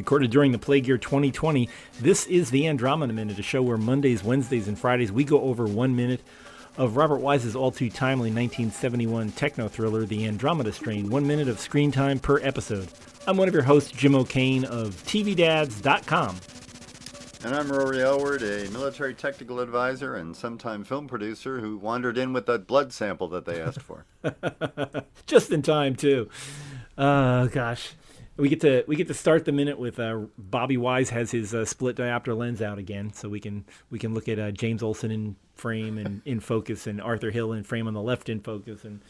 recorded 0.00 0.30
during 0.30 0.50
the 0.50 0.58
plague 0.58 0.86
year 0.86 0.96
2020. 0.96 1.68
This 2.00 2.26
is 2.26 2.50
the 2.50 2.66
Andromeda 2.66 3.12
Minute, 3.12 3.38
a 3.38 3.42
show 3.42 3.60
where 3.60 3.76
Mondays, 3.76 4.24
Wednesdays, 4.24 4.66
and 4.66 4.78
Fridays 4.78 5.12
we 5.12 5.24
go 5.24 5.42
over 5.42 5.66
one 5.66 5.94
minute 5.94 6.22
of 6.78 6.96
Robert 6.96 7.18
Wise's 7.18 7.54
all 7.54 7.70
too 7.70 7.90
timely 7.90 8.30
1971 8.30 9.32
techno 9.32 9.68
thriller, 9.68 10.06
The 10.06 10.26
Andromeda 10.26 10.72
Strain. 10.72 11.10
One 11.10 11.26
minute 11.26 11.48
of 11.48 11.60
screen 11.60 11.92
time 11.92 12.18
per 12.18 12.40
episode. 12.40 12.88
I'm 13.26 13.36
one 13.36 13.46
of 13.46 13.52
your 13.52 13.62
hosts, 13.62 13.92
Jim 13.92 14.14
O'Kane 14.14 14.64
of 14.64 14.94
TVDads.com. 15.04 16.36
And 17.44 17.54
I'm 17.54 17.70
Rory 17.70 17.98
Elward, 17.98 18.40
a 18.40 18.70
military 18.70 19.12
technical 19.12 19.60
advisor 19.60 20.14
and 20.14 20.34
sometime 20.34 20.82
film 20.82 21.08
producer 21.08 21.60
who 21.60 21.76
wandered 21.76 22.16
in 22.16 22.32
with 22.32 22.46
that 22.46 22.66
blood 22.66 22.94
sample 22.94 23.28
that 23.28 23.44
they 23.44 23.60
asked 23.60 23.82
for. 23.82 24.06
Just 25.26 25.50
in 25.50 25.60
time, 25.60 25.94
too. 25.94 26.30
Oh, 26.96 27.48
gosh. 27.48 27.92
We 28.36 28.48
get 28.48 28.60
to 28.60 28.84
we 28.86 28.96
get 28.96 29.08
to 29.08 29.14
start 29.14 29.44
the 29.44 29.52
minute 29.52 29.78
with 29.78 29.98
uh, 29.98 30.20
Bobby 30.38 30.76
Wise 30.76 31.10
has 31.10 31.30
his 31.30 31.54
uh, 31.54 31.64
split 31.64 31.96
diopter 31.96 32.36
lens 32.36 32.62
out 32.62 32.78
again, 32.78 33.12
so 33.12 33.28
we 33.28 33.40
can 33.40 33.64
we 33.90 33.98
can 33.98 34.14
look 34.14 34.28
at 34.28 34.38
uh, 34.38 34.50
James 34.50 34.82
Olson 34.82 35.10
in 35.10 35.36
frame 35.54 35.98
and 35.98 36.22
in 36.26 36.40
focus, 36.40 36.86
and 36.86 37.00
Arthur 37.00 37.30
Hill 37.30 37.52
in 37.52 37.64
frame 37.64 37.86
on 37.86 37.94
the 37.94 38.02
left 38.02 38.28
in 38.28 38.40
focus, 38.40 38.84
and 38.84 39.02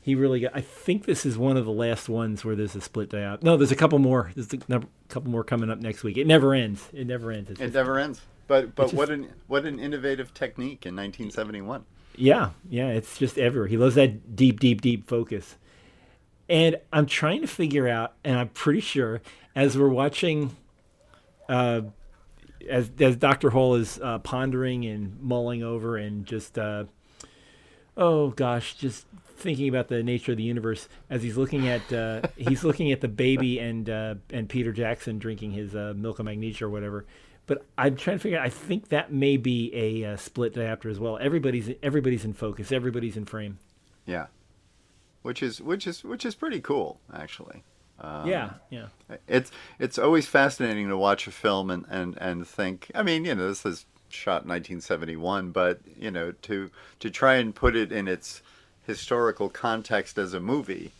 he 0.00 0.14
really 0.14 0.40
got. 0.40 0.52
I 0.54 0.60
think 0.60 1.04
this 1.04 1.26
is 1.26 1.36
one 1.36 1.56
of 1.56 1.64
the 1.64 1.72
last 1.72 2.08
ones 2.08 2.44
where 2.44 2.56
there's 2.56 2.74
a 2.74 2.80
split 2.80 3.10
diopter. 3.10 3.42
No, 3.42 3.56
there's 3.56 3.72
a 3.72 3.76
couple 3.76 3.98
more. 3.98 4.32
There's 4.34 4.52
a 4.52 4.80
couple 5.08 5.30
more 5.30 5.44
coming 5.44 5.70
up 5.70 5.80
next 5.80 6.02
week. 6.02 6.16
It 6.16 6.26
never 6.26 6.54
ends. 6.54 6.88
It 6.92 7.06
never 7.06 7.30
ends. 7.30 7.50
It's 7.50 7.60
it 7.60 7.64
just, 7.64 7.74
never 7.74 7.98
ends. 7.98 8.20
But 8.46 8.74
but 8.74 8.84
just, 8.84 8.94
what 8.94 9.10
an 9.10 9.32
what 9.46 9.64
an 9.64 9.78
innovative 9.78 10.32
technique 10.32 10.86
in 10.86 10.94
1971. 10.94 11.84
Yeah, 12.16 12.50
yeah, 12.68 12.88
it's 12.88 13.18
just 13.18 13.38
everywhere. 13.38 13.68
He 13.68 13.76
loves 13.76 13.94
that 13.96 14.36
deep, 14.36 14.60
deep, 14.60 14.80
deep 14.80 15.08
focus. 15.08 15.56
And 16.48 16.76
I'm 16.92 17.06
trying 17.06 17.40
to 17.40 17.48
figure 17.48 17.88
out, 17.88 18.14
and 18.24 18.38
I'm 18.38 18.48
pretty 18.48 18.80
sure 18.80 19.20
as 19.54 19.76
we're 19.76 19.88
watching, 19.88 20.56
uh, 21.48 21.82
as 22.68 22.90
as 23.00 23.16
Doctor 23.16 23.50
Hall 23.50 23.74
is 23.74 23.98
uh, 24.02 24.18
pondering 24.20 24.84
and 24.84 25.20
mulling 25.20 25.62
over 25.62 25.96
and 25.96 26.24
just, 26.24 26.58
uh, 26.58 26.84
oh 27.96 28.30
gosh, 28.30 28.74
just 28.74 29.06
thinking 29.36 29.68
about 29.68 29.88
the 29.88 30.02
nature 30.02 30.32
of 30.32 30.38
the 30.38 30.44
universe 30.44 30.88
as 31.10 31.22
he's 31.22 31.36
looking 31.36 31.68
at 31.68 31.92
uh, 31.92 32.22
he's 32.36 32.64
looking 32.64 32.92
at 32.92 33.00
the 33.00 33.08
baby 33.08 33.58
and 33.58 33.90
uh, 33.90 34.14
and 34.30 34.48
Peter 34.48 34.72
Jackson 34.72 35.18
drinking 35.18 35.52
his 35.52 35.74
uh, 35.74 35.94
milk 35.96 36.18
of 36.18 36.26
magnesia 36.26 36.66
or 36.66 36.70
whatever. 36.70 37.06
But 37.46 37.64
I'm 37.78 37.94
trying 37.94 38.16
to 38.18 38.22
figure. 38.22 38.38
out, 38.38 38.44
I 38.44 38.50
think 38.50 38.88
that 38.88 39.12
may 39.12 39.36
be 39.36 39.72
a 39.72 40.16
split 40.16 40.52
diopter 40.54 40.90
as 40.90 40.98
well. 40.98 41.18
Everybody's 41.18 41.70
everybody's 41.82 42.24
in 42.24 42.32
focus. 42.32 42.72
Everybody's 42.72 43.16
in 43.16 43.24
frame. 43.24 43.58
Yeah, 44.04 44.26
which 45.26 45.42
is 45.42 45.60
which 45.60 45.86
is 45.88 46.04
which 46.04 46.24
is 46.24 46.36
pretty 46.36 46.60
cool 46.60 47.00
actually. 47.12 47.64
Um, 47.98 48.28
yeah, 48.28 48.50
yeah. 48.70 48.86
It's 49.26 49.50
it's 49.78 49.98
always 49.98 50.26
fascinating 50.26 50.88
to 50.88 50.96
watch 50.96 51.26
a 51.26 51.32
film 51.32 51.70
and, 51.70 51.84
and, 51.90 52.16
and 52.18 52.46
think. 52.46 52.90
I 52.94 53.02
mean, 53.02 53.24
you 53.24 53.34
know, 53.34 53.48
this 53.48 53.66
is 53.66 53.86
shot 54.08 54.44
in 54.44 54.48
1971, 54.48 55.50
but 55.50 55.80
you 55.98 56.10
know, 56.10 56.32
to 56.42 56.70
to 57.00 57.10
try 57.10 57.36
and 57.36 57.54
put 57.54 57.74
it 57.74 57.90
in 57.90 58.06
its 58.06 58.40
historical 58.86 59.48
context 59.48 60.16
as 60.16 60.32
a 60.32 60.40
movie, 60.40 60.92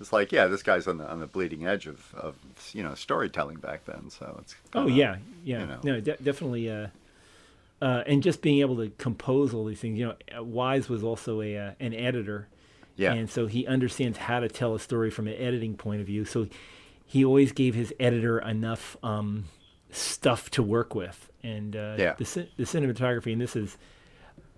it's 0.00 0.12
like, 0.12 0.32
yeah, 0.32 0.46
this 0.46 0.62
guy's 0.62 0.86
on 0.86 0.98
the 0.98 1.06
on 1.06 1.20
the 1.20 1.26
bleeding 1.26 1.66
edge 1.66 1.86
of, 1.86 2.14
of 2.14 2.36
you 2.72 2.82
know 2.82 2.94
storytelling 2.94 3.58
back 3.58 3.84
then. 3.84 4.08
So 4.08 4.36
it's 4.40 4.54
oh 4.74 4.86
yeah, 4.86 5.16
yeah, 5.44 5.60
you 5.60 5.66
know. 5.66 5.80
no, 5.82 6.00
de- 6.00 6.16
definitely. 6.22 6.70
Uh, 6.70 6.86
uh, 7.82 8.02
and 8.06 8.22
just 8.22 8.40
being 8.40 8.60
able 8.60 8.76
to 8.76 8.90
compose 8.96 9.52
all 9.52 9.66
these 9.66 9.80
things, 9.80 9.98
you 9.98 10.06
know, 10.06 10.42
Wise 10.42 10.88
was 10.88 11.02
also 11.02 11.42
a 11.42 11.58
uh, 11.58 11.72
an 11.80 11.92
editor, 11.92 12.46
yeah, 12.96 13.12
and 13.12 13.28
so 13.30 13.46
he 13.46 13.66
understands 13.66 14.18
how 14.18 14.40
to 14.40 14.48
tell 14.48 14.74
a 14.74 14.80
story 14.80 15.10
from 15.10 15.26
an 15.26 15.34
editing 15.34 15.76
point 15.76 16.00
of 16.00 16.06
view. 16.06 16.24
So 16.24 16.48
he 17.06 17.24
always 17.24 17.52
gave 17.52 17.74
his 17.74 17.92
editor 18.00 18.38
enough 18.38 18.96
um, 19.02 19.44
stuff 19.90 20.50
to 20.50 20.62
work 20.62 20.94
with, 20.94 21.30
and 21.42 21.74
uh, 21.74 21.96
yeah. 21.98 22.14
the 22.14 22.48
the 22.56 22.64
cinematography, 22.64 23.32
and 23.32 23.40
this 23.40 23.56
is 23.56 23.76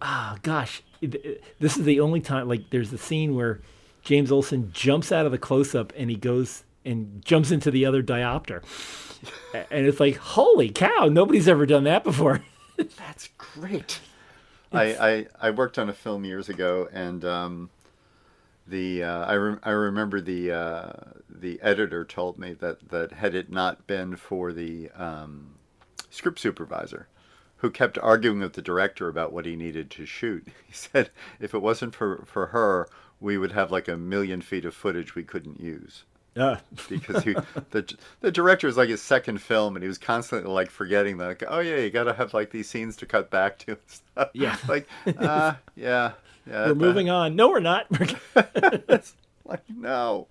ah, 0.00 0.34
oh, 0.34 0.38
gosh, 0.42 0.82
this 1.00 1.76
is 1.76 1.84
the 1.84 2.00
only 2.00 2.20
time. 2.20 2.48
Like, 2.48 2.70
there's 2.70 2.92
a 2.92 2.98
scene 2.98 3.34
where 3.34 3.60
James 4.02 4.30
Olson 4.30 4.70
jumps 4.72 5.12
out 5.12 5.26
of 5.26 5.32
the 5.32 5.38
close 5.38 5.74
up 5.74 5.92
and 5.96 6.10
he 6.10 6.16
goes 6.16 6.64
and 6.84 7.24
jumps 7.24 7.50
into 7.50 7.70
the 7.70 7.84
other 7.84 8.02
diopter, 8.02 8.62
and 9.70 9.86
it's 9.86 10.00
like, 10.00 10.16
holy 10.16 10.70
cow, 10.70 11.08
nobody's 11.10 11.48
ever 11.48 11.66
done 11.66 11.84
that 11.84 12.04
before. 12.04 12.42
That's 12.76 13.28
great. 13.38 14.00
I, 14.72 14.84
I, 14.84 15.26
I 15.40 15.50
worked 15.50 15.78
on 15.78 15.88
a 15.88 15.92
film 15.94 16.24
years 16.24 16.48
ago, 16.48 16.88
and 16.92 17.24
um, 17.24 17.70
the 18.66 19.02
uh, 19.02 19.24
I, 19.26 19.34
re- 19.34 19.58
I 19.62 19.70
remember 19.70 20.20
the 20.20 20.52
uh, 20.52 20.92
the 21.28 21.60
editor 21.62 22.04
told 22.04 22.38
me 22.38 22.54
that 22.54 22.88
that 22.88 23.12
had 23.12 23.34
it 23.34 23.50
not 23.50 23.86
been 23.86 24.16
for 24.16 24.52
the 24.52 24.90
um, 24.90 25.54
script 26.10 26.38
supervisor 26.38 27.08
who 27.58 27.70
kept 27.70 27.98
arguing 27.98 28.40
with 28.40 28.52
the 28.52 28.62
director 28.62 29.08
about 29.08 29.32
what 29.32 29.46
he 29.46 29.56
needed 29.56 29.90
to 29.90 30.06
shoot. 30.06 30.48
He 30.66 30.72
said 30.72 31.10
if 31.40 31.54
it 31.54 31.62
wasn't 31.62 31.94
for, 31.94 32.24
for 32.26 32.48
her, 32.48 32.88
we 33.20 33.38
would 33.38 33.52
have 33.52 33.70
like 33.70 33.88
a 33.88 33.96
million 33.96 34.42
feet 34.42 34.64
of 34.64 34.74
footage 34.74 35.14
we 35.14 35.22
couldn't 35.22 35.60
use. 35.60 36.04
Yeah. 36.36 36.60
because 36.88 37.24
he, 37.24 37.34
the 37.70 37.96
the 38.20 38.30
director 38.30 38.66
was 38.66 38.76
like 38.76 38.90
his 38.90 39.02
second 39.02 39.40
film, 39.40 39.74
and 39.74 39.82
he 39.82 39.88
was 39.88 39.98
constantly 39.98 40.50
like 40.50 40.70
forgetting 40.70 41.16
like, 41.16 41.42
oh 41.48 41.60
yeah, 41.60 41.76
you 41.76 41.90
got 41.90 42.04
to 42.04 42.12
have 42.12 42.34
like 42.34 42.50
these 42.50 42.68
scenes 42.68 42.96
to 42.96 43.06
cut 43.06 43.30
back 43.30 43.58
to. 43.60 43.78
stuff. 43.86 44.30
Yeah. 44.34 44.56
like, 44.68 44.86
uh, 45.18 45.54
yeah, 45.74 46.12
yeah. 46.46 46.68
We're 46.68 46.74
moving 46.74 47.10
on. 47.10 47.34
No, 47.34 47.48
we're 47.48 47.60
not. 47.60 47.86
like 49.44 49.62
no. 49.74 50.28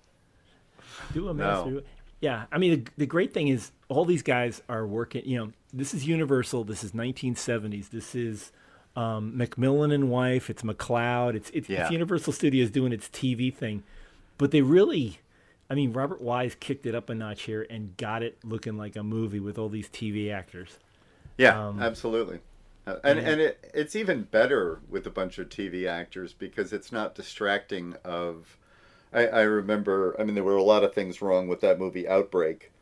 Do 1.12 1.28
a 1.28 1.34
master. 1.34 1.70
No. 1.70 1.82
Yeah, 2.20 2.44
I 2.50 2.58
mean 2.58 2.84
the, 2.84 2.90
the 2.98 3.06
great 3.06 3.34
thing 3.34 3.48
is 3.48 3.72
all 3.88 4.04
these 4.04 4.22
guys 4.22 4.62
are 4.68 4.86
working. 4.86 5.22
You 5.26 5.38
know, 5.38 5.52
this 5.72 5.92
is 5.92 6.06
Universal. 6.06 6.64
This 6.64 6.82
is 6.82 6.92
1970s. 6.92 7.90
This 7.90 8.14
is 8.14 8.52
um, 8.94 9.34
McMillan 9.36 9.92
and 9.92 10.08
Wife. 10.08 10.48
It's 10.48 10.62
McCloud. 10.62 11.34
It's 11.34 11.50
it's, 11.50 11.68
yeah. 11.68 11.82
it's 11.82 11.90
Universal 11.90 12.32
Studios 12.32 12.70
doing 12.70 12.92
its 12.92 13.08
TV 13.08 13.52
thing, 13.52 13.82
but 14.38 14.50
they 14.50 14.62
really, 14.62 15.18
I 15.68 15.74
mean, 15.74 15.92
Robert 15.92 16.20
Wise 16.20 16.54
kicked 16.54 16.86
it 16.86 16.94
up 16.94 17.10
a 17.10 17.14
notch 17.14 17.42
here 17.42 17.66
and 17.68 17.96
got 17.96 18.22
it 18.22 18.38
looking 18.44 18.76
like 18.76 18.96
a 18.96 19.02
movie 19.02 19.40
with 19.40 19.58
all 19.58 19.68
these 19.68 19.88
TV 19.88 20.32
actors. 20.32 20.78
Yeah, 21.38 21.68
um, 21.68 21.82
absolutely. 21.82 22.40
Uh, 22.86 22.96
and 23.02 23.18
and 23.18 23.40
it, 23.40 23.70
it's 23.74 23.96
even 23.96 24.22
better 24.22 24.80
with 24.88 25.06
a 25.06 25.10
bunch 25.10 25.38
of 25.38 25.48
TV 25.48 25.88
actors 25.88 26.32
because 26.32 26.72
it's 26.72 26.92
not 26.92 27.14
distracting 27.14 27.94
of. 28.04 28.56
I, 29.12 29.26
I 29.26 29.40
remember. 29.42 30.14
I 30.18 30.24
mean, 30.24 30.34
there 30.34 30.44
were 30.44 30.56
a 30.56 30.62
lot 30.62 30.84
of 30.84 30.94
things 30.94 31.20
wrong 31.20 31.48
with 31.48 31.60
that 31.62 31.78
movie 31.78 32.08
Outbreak 32.08 32.72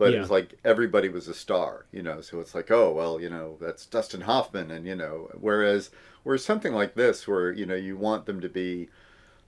but 0.00 0.12
yeah. 0.12 0.16
it 0.16 0.20
was 0.22 0.30
like 0.30 0.54
everybody 0.64 1.10
was 1.10 1.28
a 1.28 1.34
star, 1.34 1.84
you 1.92 2.02
know. 2.02 2.22
So 2.22 2.40
it's 2.40 2.54
like, 2.54 2.70
oh 2.70 2.90
well, 2.90 3.20
you 3.20 3.28
know, 3.28 3.58
that's 3.60 3.84
Dustin 3.84 4.22
Hoffman, 4.22 4.70
and 4.70 4.86
you 4.86 4.96
know, 4.96 5.28
whereas 5.38 5.90
whereas 6.22 6.42
something 6.42 6.72
like 6.72 6.94
this, 6.94 7.28
where 7.28 7.52
you 7.52 7.66
know 7.66 7.74
you 7.74 7.98
want 7.98 8.24
them 8.24 8.40
to 8.40 8.48
be 8.48 8.88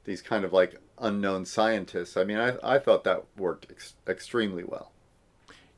these 0.04 0.20
kind 0.20 0.44
of 0.44 0.52
like 0.52 0.78
unknown 1.02 1.44
scientists. 1.44 2.16
I 2.16 2.24
mean, 2.24 2.38
I 2.38 2.56
I 2.62 2.78
thought 2.78 3.04
that 3.04 3.24
worked 3.36 3.66
ex- 3.70 3.94
extremely 4.08 4.64
well. 4.64 4.92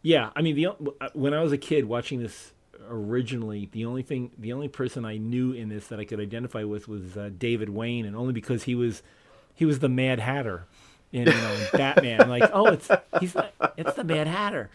Yeah, 0.03 0.31
I 0.37 0.43
mean, 0.43 0.55
the 0.55 0.69
when 1.15 1.35
I 1.35 1.43
was 1.43 1.53
a 1.53 1.59
kid 1.59 1.87
watching 1.87 2.21
this 2.21 2.53
originally, 2.89 3.69
the 3.73 3.85
only 3.87 4.03
thing, 4.03 4.31
the 4.39 4.53
only 4.53 4.69
person 4.69 5.05
I 5.05 5.17
knew 5.17 5.53
in 5.53 5.69
this 5.69 5.87
that 5.89 5.99
I 5.99 6.05
could 6.05 6.21
identify 6.21 6.65
with 6.65 6.89
was 6.89 7.17
uh, 7.17 7.31
David 7.37 7.71
Wayne, 7.71 8.05
and 8.05 8.15
only 8.15 8.33
because 8.33 8.65
he 8.65 8.75
was 8.75 9.03
he 9.55 9.65
was 9.65 9.79
the 9.79 9.89
Mad 9.89 10.21
Hatter 10.21 10.67
in, 11.13 11.27
you 11.27 11.33
know, 11.33 11.53
in 11.55 11.67
Batman. 11.73 12.29
like, 12.29 12.51
oh, 12.53 12.67
it's 12.67 12.91
he's 13.21 13.37
it's 13.77 13.95
the 13.95 14.05
Mad 14.05 14.27
Hatter. 14.27 14.71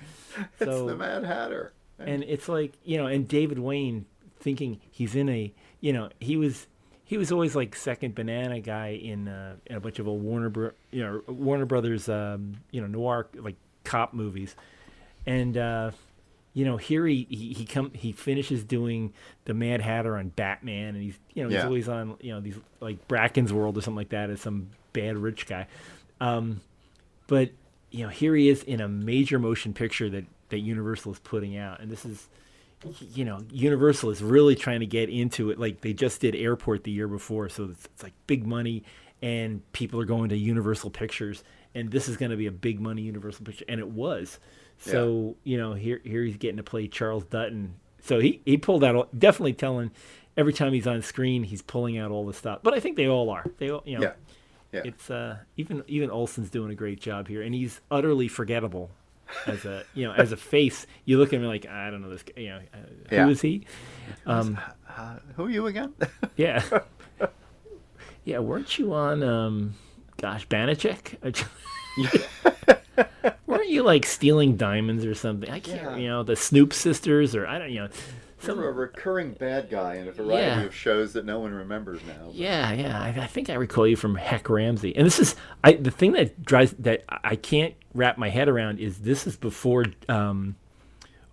So, 0.58 0.72
it's 0.72 0.92
the 0.92 0.96
Mad 0.96 1.24
Hatter. 1.24 1.74
And 2.00 2.24
it's 2.24 2.48
like 2.48 2.74
you 2.84 2.98
know, 2.98 3.08
and 3.08 3.28
David 3.28 3.60
Wayne 3.60 4.06
thinking 4.40 4.80
he's 4.90 5.16
in 5.16 5.30
a 5.30 5.54
you 5.82 5.94
know 5.94 6.10
he 6.20 6.38
was 6.38 6.68
he 7.10 7.18
was 7.18 7.32
always 7.32 7.56
like 7.56 7.76
second 7.76 8.14
banana 8.14 8.60
guy 8.60 8.90
in, 8.90 9.28
uh, 9.28 9.56
in 9.66 9.76
a 9.76 9.80
bunch 9.80 9.98
of 9.98 10.08
old 10.08 10.22
Warner 10.22 10.50
Bro- 10.50 10.74
you 10.92 11.02
know 11.02 11.24
Warner 11.28 11.66
Brothers 11.66 12.08
um, 12.08 12.58
you 12.70 12.82
know 12.82 12.86
noir 12.86 13.26
like 13.34 13.56
cop 13.84 14.14
movies, 14.14 14.56
and 15.26 15.58
uh, 15.58 15.90
you 16.54 16.66
know 16.66 16.78
here 16.78 17.08
he, 17.08 17.26
he 17.28 17.54
he 17.54 17.66
come 17.66 17.90
he 17.96 18.12
finishes 18.12 18.64
doing 18.64 19.12
the 19.46 19.56
Mad 19.56 19.82
Hatter 19.82 20.18
on 20.18 20.30
Batman, 20.30 20.94
and 20.94 21.02
he's 21.02 21.18
you 21.34 21.42
know 21.42 21.50
he's 21.50 21.58
always 21.66 21.90
on 21.90 22.16
you 22.22 22.32
know 22.32 22.42
these 22.42 22.60
like 22.80 23.08
Bracken's 23.08 23.52
World 23.52 23.76
or 23.76 23.82
something 23.82 23.98
like 23.98 24.10
that 24.10 24.30
as 24.30 24.40
some 24.40 24.70
bad 24.94 25.18
rich 25.18 25.48
guy, 25.48 25.66
um, 26.22 26.62
but 27.26 27.50
you 27.90 28.04
know, 28.04 28.10
here 28.10 28.36
he 28.36 28.50
is 28.50 28.62
in 28.62 28.82
a 28.82 28.88
major 28.88 29.40
motion 29.40 29.74
picture 29.74 30.12
that 30.12 30.26
that 30.50 30.60
Universal 30.60 31.14
is 31.14 31.20
putting 31.20 31.58
out, 31.58 31.80
and 31.80 31.90
this 31.92 32.06
is, 32.06 32.28
you 33.14 33.26
know, 33.26 33.42
Universal 33.52 34.12
is 34.12 34.22
really 34.22 34.56
trying 34.56 34.80
to 34.80 34.86
get 34.86 35.10
into 35.10 35.52
it. 35.52 35.60
Like 35.60 35.82
they 35.82 35.94
just 35.94 36.22
did 36.22 36.36
Airport 36.36 36.84
the 36.84 36.92
year 36.92 37.08
before, 37.08 37.50
so 37.50 37.66
it's, 37.66 37.86
it's 37.86 38.04
like 38.04 38.14
big 38.28 38.46
money, 38.46 38.84
and 39.22 39.62
people 39.74 40.00
are 40.00 40.06
going 40.06 40.30
to 40.30 40.38
Universal 40.38 40.92
Pictures, 40.92 41.44
and 41.76 41.92
this 41.92 42.08
is 42.08 42.18
going 42.18 42.32
to 42.32 42.38
be 42.38 42.48
a 42.48 42.52
big 42.52 42.80
money 42.80 43.02
Universal 43.04 43.46
picture, 43.46 43.66
and 43.68 43.80
it 43.80 43.90
was. 43.90 44.40
So 44.80 45.36
yeah. 45.44 45.52
you 45.52 45.58
know, 45.58 45.74
here 45.74 46.02
here 46.04 46.24
he's 46.24 46.38
getting 46.38 46.58
to 46.58 46.64
play 46.64 46.88
Charles 46.88 47.26
Dutton. 47.26 47.76
So 48.02 48.20
he 48.20 48.42
he 48.46 48.58
pulled 48.58 48.84
out 48.84 49.18
definitely 49.18 49.54
telling 49.54 49.92
every 50.38 50.54
time 50.54 50.72
he's 50.74 50.88
on 50.88 51.02
screen 51.02 51.44
he's 51.44 51.62
pulling 51.62 51.98
out 51.98 52.12
all 52.12 52.26
the 52.26 52.34
stuff. 52.34 52.60
But 52.64 52.74
I 52.74 52.80
think 52.80 52.96
they 52.96 53.08
all 53.08 53.30
are. 53.30 53.46
They 53.58 53.70
all 53.70 53.84
you 53.86 53.98
know. 53.98 54.04
Yeah 54.04 54.14
yeah. 54.72 54.82
It's 54.86 55.10
uh, 55.10 55.38
even 55.58 55.84
even 55.88 56.12
Olson's 56.12 56.50
doing 56.50 56.72
a 56.72 56.76
great 56.76 57.00
job 57.00 57.28
here, 57.28 57.42
and 57.42 57.54
he's 57.56 57.82
utterly 57.90 58.28
forgettable. 58.28 58.92
As 59.46 59.64
a 59.66 59.84
you 59.94 60.06
know 60.08 60.14
as 60.14 60.32
a 60.32 60.38
face. 60.38 60.88
You 61.06 61.18
look 61.20 61.34
at 61.34 61.40
me 61.42 61.48
like 61.48 61.66
I 61.68 61.90
don't 61.90 62.02
know 62.02 62.10
this 62.10 62.24
guy. 62.24 62.42
You 62.42 62.50
know, 62.50 62.58
uh, 62.74 62.78
Yeah. 63.12 63.24
who 63.26 63.30
is 63.32 63.42
he? 63.42 63.66
Um, 64.26 64.60
Uh, 64.98 65.18
who 65.36 65.46
are 65.46 65.50
you 65.50 65.68
again? 65.68 65.94
yeah, 66.36 66.64
yeah. 68.26 68.40
Weren't 68.40 68.78
you 68.80 68.94
on? 68.94 69.24
Um, 69.24 69.74
gosh, 70.18 70.48
Banacek? 70.48 71.16
weren't 73.46 73.70
you 73.70 73.84
like 73.84 74.06
stealing 74.06 74.58
diamonds 74.58 75.06
or 75.06 75.14
something? 75.16 75.50
I 75.50 75.60
can't. 75.60 75.82
Yeah. 75.82 75.96
You 75.98 76.08
know, 76.08 76.24
the 76.24 76.36
Snoop 76.36 76.74
sisters, 76.74 77.36
or 77.36 77.48
I 77.48 77.60
don't. 77.60 77.72
You 77.72 77.82
know, 77.84 77.90
You're 78.46 78.70
a 78.70 78.72
recurring 78.72 79.32
bad 79.34 79.70
guy 79.70 79.96
in 79.96 80.08
a 80.08 80.12
variety 80.12 80.62
Yeah. 80.62 80.62
of 80.64 80.74
shows 80.74 81.14
that 81.14 81.26
no 81.26 81.40
one 81.40 81.54
remembers 81.54 82.00
now. 82.08 82.26
but- 82.28 82.36
Yeah, 82.36 82.72
yeah. 82.74 83.00
I, 83.02 83.10
I 83.10 83.28
think 83.28 83.50
I 83.50 83.56
recall 83.56 83.86
you 83.88 83.96
from 83.96 84.16
Hec 84.16 84.50
Ramsey. 84.50 84.96
And 84.96 85.06
this 85.06 85.20
is 85.20 85.36
I 85.64 85.74
the 85.74 85.92
thing 85.92 86.14
that 86.14 86.44
drives 86.44 86.74
that 86.80 87.04
I 87.10 87.36
can't 87.36 87.74
wrap 87.94 88.18
my 88.18 88.30
head 88.30 88.48
around 88.48 88.80
is 88.80 89.00
this 89.00 89.26
is 89.28 89.36
before 89.36 89.86
um, 90.08 90.56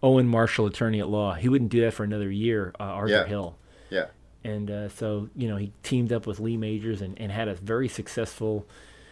Owen 0.02 0.28
Marshall, 0.28 0.66
attorney 0.66 1.00
at 1.00 1.08
law. 1.08 1.34
He 1.34 1.48
wouldn't 1.48 1.70
do 1.70 1.80
that 1.82 1.92
for 1.94 2.04
another 2.04 2.30
year. 2.30 2.72
Uh, 2.78 2.82
Arthur 2.84 3.12
Yeah. 3.12 3.26
Hill, 3.26 3.56
Yeah. 3.90 4.06
and 4.44 4.70
uh, 4.70 4.88
so 4.88 5.28
you 5.36 5.48
know 5.48 5.56
he 5.56 5.72
teamed 5.82 6.12
up 6.12 6.26
with 6.26 6.38
Lee 6.40 6.56
Majors 6.56 7.02
and, 7.02 7.18
and 7.20 7.30
had 7.32 7.48
a 7.48 7.54
very 7.54 7.88
successful, 7.88 8.66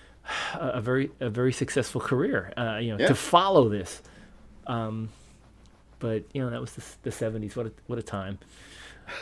a 0.54 0.80
very 0.80 1.10
a 1.20 1.30
very 1.30 1.52
successful 1.52 2.00
career. 2.00 2.52
Uh, 2.56 2.78
you 2.80 2.90
know 2.92 2.98
Yeah. 2.98 3.08
to 3.08 3.14
follow 3.14 3.68
this. 3.68 4.02
Um, 4.66 5.10
but 6.04 6.22
you 6.34 6.42
know 6.42 6.50
that 6.50 6.60
was 6.60 6.72
the, 6.72 6.84
the 7.04 7.10
70s. 7.10 7.56
What 7.56 7.64
a, 7.64 7.72
what 7.86 7.98
a 7.98 8.02
time. 8.02 8.38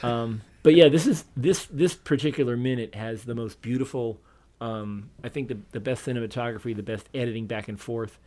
Um, 0.03 0.43
but 0.65 0.75
yeah, 0.75 0.89
this 0.89 1.07
is 1.07 1.25
this 1.37 1.67
this 1.67 1.95
particular 1.95 2.57
minute 2.57 2.97
has 2.97 3.23
the 3.23 3.37
most 3.37 3.63
beautiful. 3.63 4.19
Um, 4.61 5.11
I 5.23 5.29
think 5.29 5.47
the 5.47 5.59
the 5.71 5.79
best 5.79 6.05
cinematography, 6.05 6.75
the 6.75 6.83
best 6.83 7.09
editing 7.15 7.47
back 7.47 7.69
and 7.69 7.79
forth, 7.79 8.19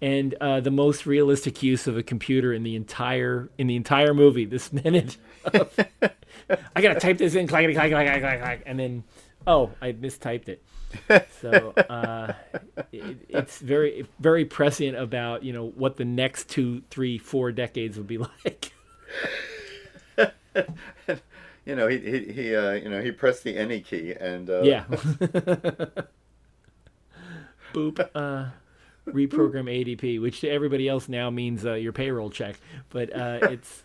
and 0.00 0.34
uh, 0.40 0.60
the 0.60 0.70
most 0.70 1.04
realistic 1.04 1.64
use 1.64 1.88
of 1.88 1.96
a 1.96 2.02
computer 2.04 2.52
in 2.52 2.62
the 2.62 2.76
entire 2.76 3.48
in 3.58 3.66
the 3.66 3.74
entire 3.74 4.14
movie. 4.14 4.44
This 4.44 4.72
minute, 4.72 5.16
of, 5.44 5.76
I 6.76 6.80
gotta 6.80 7.00
type 7.00 7.18
this 7.18 7.34
in, 7.34 7.48
clack, 7.48 7.64
clack, 7.64 7.90
clack, 7.90 7.90
clack, 7.90 8.20
clack, 8.20 8.40
clack, 8.40 8.62
and 8.66 8.78
then 8.78 9.02
oh, 9.46 9.70
I 9.80 9.92
mistyped 9.92 10.48
it. 10.48 10.62
So 11.40 11.72
uh, 11.90 12.32
it, 12.92 13.18
it's 13.28 13.58
very 13.60 14.06
very 14.18 14.44
prescient 14.44 14.96
about 14.96 15.42
you 15.42 15.52
know 15.52 15.68
what 15.68 15.96
the 15.96 16.04
next 16.04 16.48
two, 16.48 16.82
three, 16.90 17.18
four 17.18 17.52
decades 17.52 17.96
would 17.96 18.06
be 18.06 18.18
like. 18.44 18.72
You 21.66 21.74
know, 21.74 21.88
he 21.88 21.98
he, 21.98 22.32
he 22.32 22.54
uh, 22.54 22.74
you 22.74 22.88
know 22.88 23.02
he 23.02 23.10
pressed 23.10 23.42
the 23.42 23.56
any 23.56 23.80
key 23.80 24.12
and 24.12 24.48
uh, 24.48 24.62
Yeah. 24.62 24.84
Boop. 27.74 28.08
Uh, 28.14 28.50
reprogram 29.08 29.66
ADP, 29.66 30.20
which 30.20 30.40
to 30.42 30.48
everybody 30.48 30.88
else 30.88 31.08
now 31.08 31.28
means 31.28 31.66
uh, 31.66 31.74
your 31.74 31.92
payroll 31.92 32.30
check, 32.30 32.56
but 32.90 33.12
uh, 33.14 33.38
it's. 33.42 33.82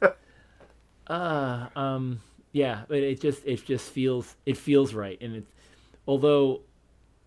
Uh, 1.07 1.67
um, 1.75 2.21
yeah, 2.51 2.81
but 2.87 2.97
it 2.97 3.21
just 3.21 3.45
it 3.45 3.65
just 3.65 3.89
feels 3.91 4.35
it 4.45 4.57
feels 4.57 4.93
right, 4.93 5.17
and 5.21 5.35
it's 5.37 5.51
although 6.07 6.61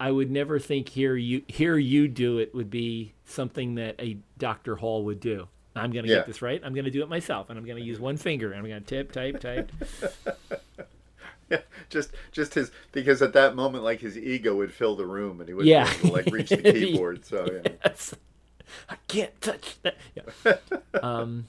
I 0.00 0.11
would 0.11 0.31
never 0.31 0.59
think 0.59 0.88
hear 0.88 1.17
you 1.17 1.43
hear 1.49 1.76
you 1.79 2.09
do 2.09 2.38
it 2.38 2.55
would 2.55 2.71
be 2.71 3.12
something 3.25 3.76
that 3.76 3.94
a 4.00 4.17
Dr. 4.38 4.76
Hall 4.76 5.05
would 5.05 5.21
do. 5.21 5.49
I'm 5.76 5.91
gonna 5.93 6.06
Yeah. 6.09 6.17
get 6.17 6.26
this 6.26 6.43
right. 6.43 6.61
I'm 6.65 6.75
gonna 6.75 6.91
do 6.91 7.03
it 7.03 7.09
myself, 7.09 7.50
and 7.50 7.59
I'm 7.59 7.65
gonna 7.65 7.81
use 7.81 7.99
one 7.99 8.17
finger, 8.17 8.50
and 8.53 8.61
I'm 8.61 8.69
gonna 8.69 8.81
tip, 8.81 9.12
type, 9.12 9.41
type. 9.41 9.71
Yeah, 11.50 11.61
just 11.91 12.11
just 12.32 12.55
his 12.55 12.70
because 12.93 13.20
at 13.20 13.35
that 13.35 13.55
moment 13.55 13.85
like 13.85 14.00
his 14.00 14.17
ego 14.17 14.55
would 14.56 14.73
fill 14.73 14.97
the 14.97 15.05
room 15.05 15.41
and 15.41 15.49
he 15.49 15.55
wouldn't 15.55 15.69
Yeah. 15.69 15.85
be 15.85 15.99
able 15.99 16.09
to 16.09 16.15
like 16.15 16.32
reach 16.32 16.49
the 16.49 16.56
keyboard. 16.73 17.27
So 17.27 17.47
yeah. 17.65 17.73
yes. 17.85 18.15
I 18.88 18.97
can't 19.09 19.38
touch 19.43 19.77
that. 19.82 19.97
Yeah. 20.17 20.55
Um, 21.03 21.49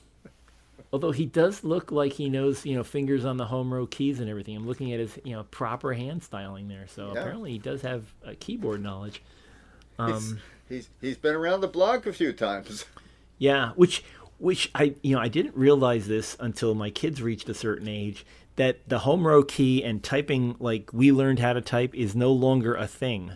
although 0.96 1.12
he 1.12 1.26
does 1.26 1.64
look 1.64 1.92
like 1.92 2.14
he 2.14 2.30
knows, 2.30 2.66
you 2.66 2.76
know, 2.76 2.84
fingers 2.84 3.26
on 3.26 3.38
the 3.38 3.46
home 3.46 3.74
row 3.74 3.86
keys 3.86 4.20
and 4.20 4.30
everything. 4.30 4.56
I'm 4.56 4.66
looking 4.68 4.94
at 4.94 5.00
his, 5.00 5.20
you 5.24 5.34
know, 5.34 5.44
proper 5.46 5.94
hand 5.94 6.24
styling 6.24 6.68
there. 6.70 6.88
So 6.88 7.12
Yeah. 7.12 7.12
apparently 7.12 7.52
he 7.52 7.60
does 7.60 7.82
have 7.82 8.14
uh, 8.26 8.34
keyboard 8.40 8.82
knowledge. 8.82 9.22
he's, 10.06 10.36
Um, 10.36 10.44
he's 10.68 10.90
he's 11.02 11.18
been 11.18 11.36
around 11.36 11.62
the 11.62 11.68
block 11.68 12.06
a 12.06 12.14
few 12.14 12.34
times. 12.34 12.86
yeah, 13.38 13.72
which 13.76 14.04
which 14.38 14.70
I 14.76 14.96
you 15.02 15.16
know 15.16 15.22
I 15.22 15.28
didn't 15.28 15.56
realize 15.56 16.08
this 16.08 16.36
until 16.40 16.76
my 16.76 16.90
kids 16.90 17.22
reached 17.22 17.50
a 17.50 17.54
certain 17.54 17.88
age 17.88 18.26
that 18.56 18.88
the 18.88 19.00
home 19.00 19.28
row 19.28 19.44
key 19.44 19.84
and 19.84 20.04
typing 20.04 20.56
like 20.60 20.92
we 20.94 21.12
learned 21.12 21.40
how 21.40 21.54
to 21.54 21.62
type 21.62 21.94
is 21.96 22.16
no 22.16 22.32
longer 22.32 22.76
a 22.76 22.88
thing. 22.88 23.34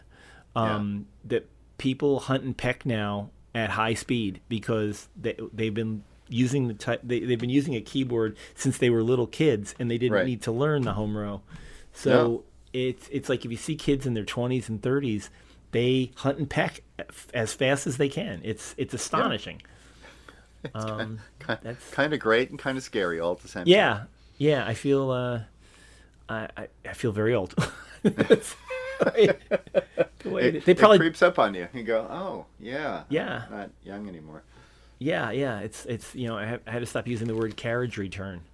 Um, 0.55 1.07
That 1.23 1.47
people 1.77 2.21
hunt 2.21 2.43
and 2.43 2.57
peck 2.57 2.85
now 2.85 3.31
at 3.55 3.71
high 3.71 3.93
speed 3.93 4.41
because 4.49 5.07
they 5.19 5.37
they've 5.53 5.73
been 5.73 6.03
using 6.29 6.67
the 6.67 6.73
type 6.73 7.01
they, 7.03 7.19
they've 7.19 7.39
been 7.39 7.49
using 7.49 7.75
a 7.75 7.81
keyboard 7.81 8.37
since 8.55 8.77
they 8.77 8.89
were 8.89 9.03
little 9.03 9.27
kids 9.27 9.75
and 9.79 9.89
they 9.91 9.97
didn't 9.97 10.13
Right. 10.15 10.25
need 10.25 10.41
to 10.43 10.51
learn 10.51 10.83
the 10.83 10.93
home 10.93 11.17
row. 11.17 11.41
So 11.93 12.43
it's 12.71 13.07
it's 13.11 13.27
like 13.29 13.43
if 13.45 13.51
you 13.51 13.57
see 13.57 13.75
kids 13.75 14.05
in 14.05 14.13
their 14.13 14.23
20s 14.25 14.69
and 14.69 14.81
30s, 14.81 15.29
they 15.71 16.11
hunt 16.17 16.37
and 16.37 16.49
peck 16.49 16.81
as 17.33 17.53
fast 17.53 17.87
as 17.87 17.97
they 17.97 18.09
can. 18.09 18.41
It's 18.43 18.73
it's 18.77 18.93
astonishing. 18.93 19.61
Um, 20.75 21.19
kind, 21.39 21.59
That's- 21.63 21.89
kind 21.91 22.13
of 22.13 22.19
great 22.19 22.49
and 22.49 22.59
kind 22.59 22.77
of 22.77 22.83
scary 22.83 23.17
all 23.21 23.31
at 23.31 23.39
the 23.39 23.47
same 23.47 23.61
time. 23.63 23.71
yeah, 23.71 24.03
yeah. 24.37 24.65
I 24.67 24.73
feel 24.73 25.09
uh, 25.09 25.39
I, 26.27 26.67
I 26.85 26.91
feel 26.93 27.13
very 27.13 27.33
old. 27.33 27.55
The 28.03 29.35
way 30.25 30.41
It, 30.49 30.55
it- 30.55 30.65
they 30.65 30.71
it 30.73 30.77
probably 30.77 30.99
creeps 30.99 31.21
up 31.21 31.39
on 31.39 31.53
you. 31.53 31.67
You 31.73 31.83
go, 31.83 32.01
oh 32.11 32.45
yeah, 32.59 33.03
Yeah. 33.09 33.43
I'm 33.49 33.57
not 33.57 33.69
young 33.83 34.09
anymore. 34.09 34.43
Yeah 34.99 35.31
yeah. 35.31 35.59
It's 35.59 35.85
it's 35.85 36.13
you 36.15 36.27
know 36.27 36.37
I, 36.37 36.45
have, 36.45 36.61
I 36.67 36.71
had 36.71 36.79
to 36.79 36.85
stop 36.85 37.07
using 37.07 37.27
the 37.27 37.35
word 37.35 37.55
carriage 37.55 37.97
return. 37.97 38.41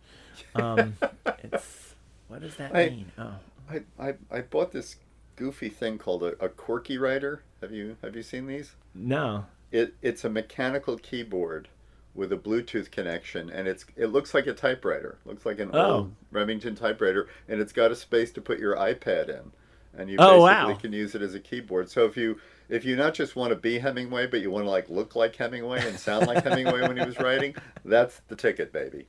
Um, 0.56 0.98
it's 1.44 1.96
what 2.28 2.42
does 2.42 2.56
that 2.58 2.76
I- 2.76 2.90
mean? 2.90 3.12
Oh, 3.18 3.36
I, 3.70 3.82
I, 4.00 4.14
I 4.32 4.42
bought 4.42 4.72
this 4.74 4.98
goofy 5.38 5.70
thing 5.70 5.98
called 5.98 6.24
a, 6.24 6.34
a 6.44 6.50
Qwerkywriter. 6.50 7.40
Have 7.62 7.72
you 7.72 7.96
have 8.02 8.16
you 8.16 8.24
seen 8.24 8.48
these? 8.48 8.76
no. 8.94 9.46
It 9.72 9.94
it's 10.02 10.24
a 10.24 10.30
mechanical 10.30 10.98
keyboard 10.98 11.68
with 12.14 12.32
a 12.32 12.38
Bluetooth 12.38 12.92
connection, 12.92 13.50
and 13.50 13.68
it's 13.68 13.86
it 13.98 14.08
looks 14.08 14.34
like 14.34 14.46
a 14.48 14.54
typewriter. 14.54 15.18
looks 15.26 15.46
like 15.46 15.60
an 15.60 15.72
Oh. 15.74 15.92
old 15.94 16.16
Remington 16.32 16.76
typewriter, 16.76 17.28
and 17.48 17.60
it's 17.62 17.74
got 17.74 17.92
a 17.92 17.96
space 17.96 18.32
to 18.34 18.42
put 18.42 18.60
your 18.60 18.76
iPad 18.76 19.28
in, 19.30 19.52
and 19.98 20.10
you 20.10 20.18
Oh, 20.20 20.46
basically 20.46 20.74
wow. 20.74 20.80
can 20.80 20.94
use 20.94 21.16
it 21.16 21.22
as 21.22 21.34
a 21.34 21.40
keyboard. 21.40 21.90
So 21.90 22.06
if 22.06 22.16
you 22.16 22.40
if 22.70 22.86
you 22.86 22.96
not 22.96 23.14
just 23.14 23.36
want 23.36 23.52
to 23.52 23.56
be 23.56 23.80
Hemingway, 23.80 24.28
but 24.28 24.42
you 24.42 24.52
want 24.52 24.66
to 24.66 24.70
like 24.70 24.90
look 24.90 25.16
like 25.16 25.36
Hemingway 25.36 25.86
and 25.88 26.00
sound 26.00 26.28
like 26.28 26.44
Hemingway 26.44 26.82
when 26.82 26.98
he 26.98 27.06
was 27.06 27.20
writing, 27.20 27.56
that's 27.86 28.22
the 28.28 28.36
ticket, 28.36 28.72
baby. 28.74 29.08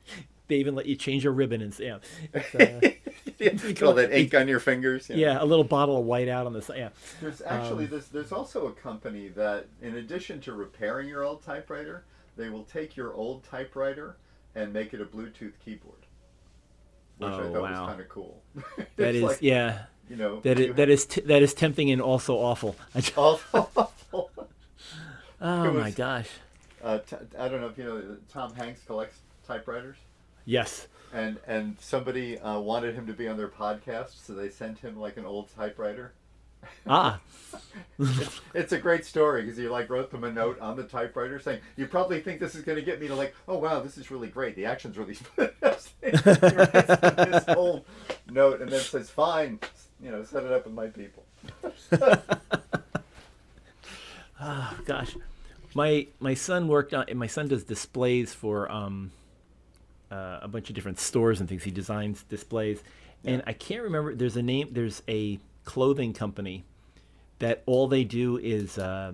They 0.49 0.57
even 0.57 0.75
let 0.77 0.87
you 0.87 0.95
change 0.97 1.25
your 1.25 1.33
ribbon 1.33 1.61
and 1.63 1.77
yeah. 1.79 1.99
Uh, 2.35 2.81
Yeah, 3.39 3.51
all 3.85 3.93
that 3.95 4.13
ink 4.19 4.35
on 4.35 4.49
your 4.49 4.61
fingers. 4.61 5.11
know. 5.11 5.17
yeah, 5.17 5.43
a 5.43 5.45
little 5.45 5.65
bottle 5.65 5.99
of 5.99 6.05
white 6.07 6.29
out 6.29 6.47
on 6.47 6.53
the 6.55 6.63
side. 6.63 6.79
Yeah. 6.79 6.89
There's 7.21 7.43
actually 7.43 7.85
Um, 7.85 7.91
this. 7.91 8.07
There's 8.09 8.33
also 8.33 8.67
a 8.69 8.73
company 8.73 9.29
that, 9.29 9.67
in 9.83 9.97
addition 9.97 10.41
to 10.43 10.53
repairing 10.55 11.09
your 11.09 11.23
old 11.25 11.43
typewriter, 11.43 12.05
they 12.37 12.49
will 12.49 12.63
take 12.65 12.97
your 12.97 13.13
old 13.15 13.43
typewriter 13.45 14.17
and 14.55 14.73
make 14.73 14.95
it 14.95 15.01
a 15.03 15.05
Bluetooth 15.05 15.53
keyboard, 15.63 16.07
which 17.19 17.31
I 17.31 17.35
Oh, 17.43 17.53
thought 17.53 17.63
wow. 17.63 17.71
was 17.83 17.89
kind 17.91 18.01
of 18.01 18.09
cool. 18.09 18.43
that 18.97 19.15
is, 19.15 19.23
like, 19.23 19.39
yeah. 19.43 19.85
You 20.09 20.17
know 20.17 20.41
That 20.41 20.59
is 20.59 20.75
that 20.77 20.89
is 20.89 21.07
t- 21.07 21.21
that 21.23 21.43
is 21.43 21.55
tempting 21.55 21.91
and 21.91 22.01
also 22.03 22.37
awful. 22.37 22.77
Awful. 23.17 23.71
oh 25.41 25.65
it 25.65 25.73
my 25.75 25.91
gosh. 25.91 26.29
uh, 26.83 26.99
t- 26.99 27.17
I 27.39 27.49
don't 27.49 27.61
know 27.61 27.69
if 27.69 27.79
you 27.79 27.85
know 27.85 28.17
Tom 28.33 28.55
Hanks 28.55 28.83
collects 28.87 29.19
typewriters, 29.47 29.97
Yes. 30.45 30.89
and 31.13 31.39
and 31.47 31.77
somebody 31.81 32.39
uh, 32.39 32.59
wanted 32.59 32.95
him 32.95 33.07
to 33.07 33.13
be 33.13 33.29
on 33.29 33.37
their 33.37 33.49
podcast, 33.49 34.25
so 34.25 34.33
they 34.35 34.49
sent 34.51 34.79
him 34.79 34.99
like 34.99 35.17
an 35.17 35.25
old 35.27 35.49
typewriter. 35.55 36.13
Ah. 36.87 37.21
it's, 38.01 38.41
it's 38.55 38.73
a 38.73 38.79
great 38.79 39.05
story 39.05 39.43
because 39.43 39.57
he 39.57 39.69
like 39.69 39.89
wrote 39.89 40.11
them 40.11 40.25
a 40.25 40.33
note 40.33 40.59
on 40.61 40.77
the 40.77 40.83
typewriter 40.83 41.39
saying, 41.39 41.61
"You 41.77 41.87
probably 41.87 42.21
think 42.21 42.41
this 42.41 42.55
is 42.57 42.63
going 42.63 42.77
to 42.77 42.83
get 42.85 43.01
me 43.01 43.07
to 43.09 43.15
like, 43.15 43.35
oh 43.47 43.59
wow, 43.59 43.81
this 43.81 43.97
is 43.99 44.11
really 44.11 44.29
great. 44.29 44.57
The 44.57 44.65
action's 44.65 44.97
really." 44.99 45.15
He 45.15 45.43
writes 45.43 45.93
this 46.01 47.45
whole 47.49 47.85
note 48.31 48.61
and 48.63 48.71
then 48.71 48.81
says, 48.81 49.11
"Fine, 49.11 49.61
you 50.03 50.11
know, 50.11 50.25
set 50.25 50.45
it 50.45 50.53
up 50.53 50.65
with 50.65 50.75
my 50.75 50.87
people." 50.89 51.25
Oh 54.41 54.79
gosh, 54.85 55.17
my 55.75 56.07
my 56.21 56.35
son 56.35 56.69
worked 56.69 56.95
on. 56.95 57.07
My 57.15 57.27
son 57.27 57.49
does 57.49 57.65
displays 57.65 58.35
for 58.35 58.71
um, 58.71 59.13
uh, 60.11 60.41
a 60.43 60.49
bunch 60.49 60.69
of 60.69 60.75
different 60.75 60.99
stores 60.99 61.41
and 61.41 61.49
things. 61.49 61.65
He 61.65 61.71
designs 61.71 62.23
displays, 62.25 62.83
and 63.25 63.43
I 63.47 63.53
can't 63.53 63.83
remember. 63.83 64.15
There's 64.15 64.37
a 64.37 64.43
name. 64.43 64.69
There's 64.73 65.03
a 65.09 65.39
clothing 65.65 66.13
company 66.13 66.65
that 67.39 67.63
all 67.67 67.89
they 67.89 68.05
do 68.05 68.39
is. 68.39 68.79
Uh, 68.79 69.13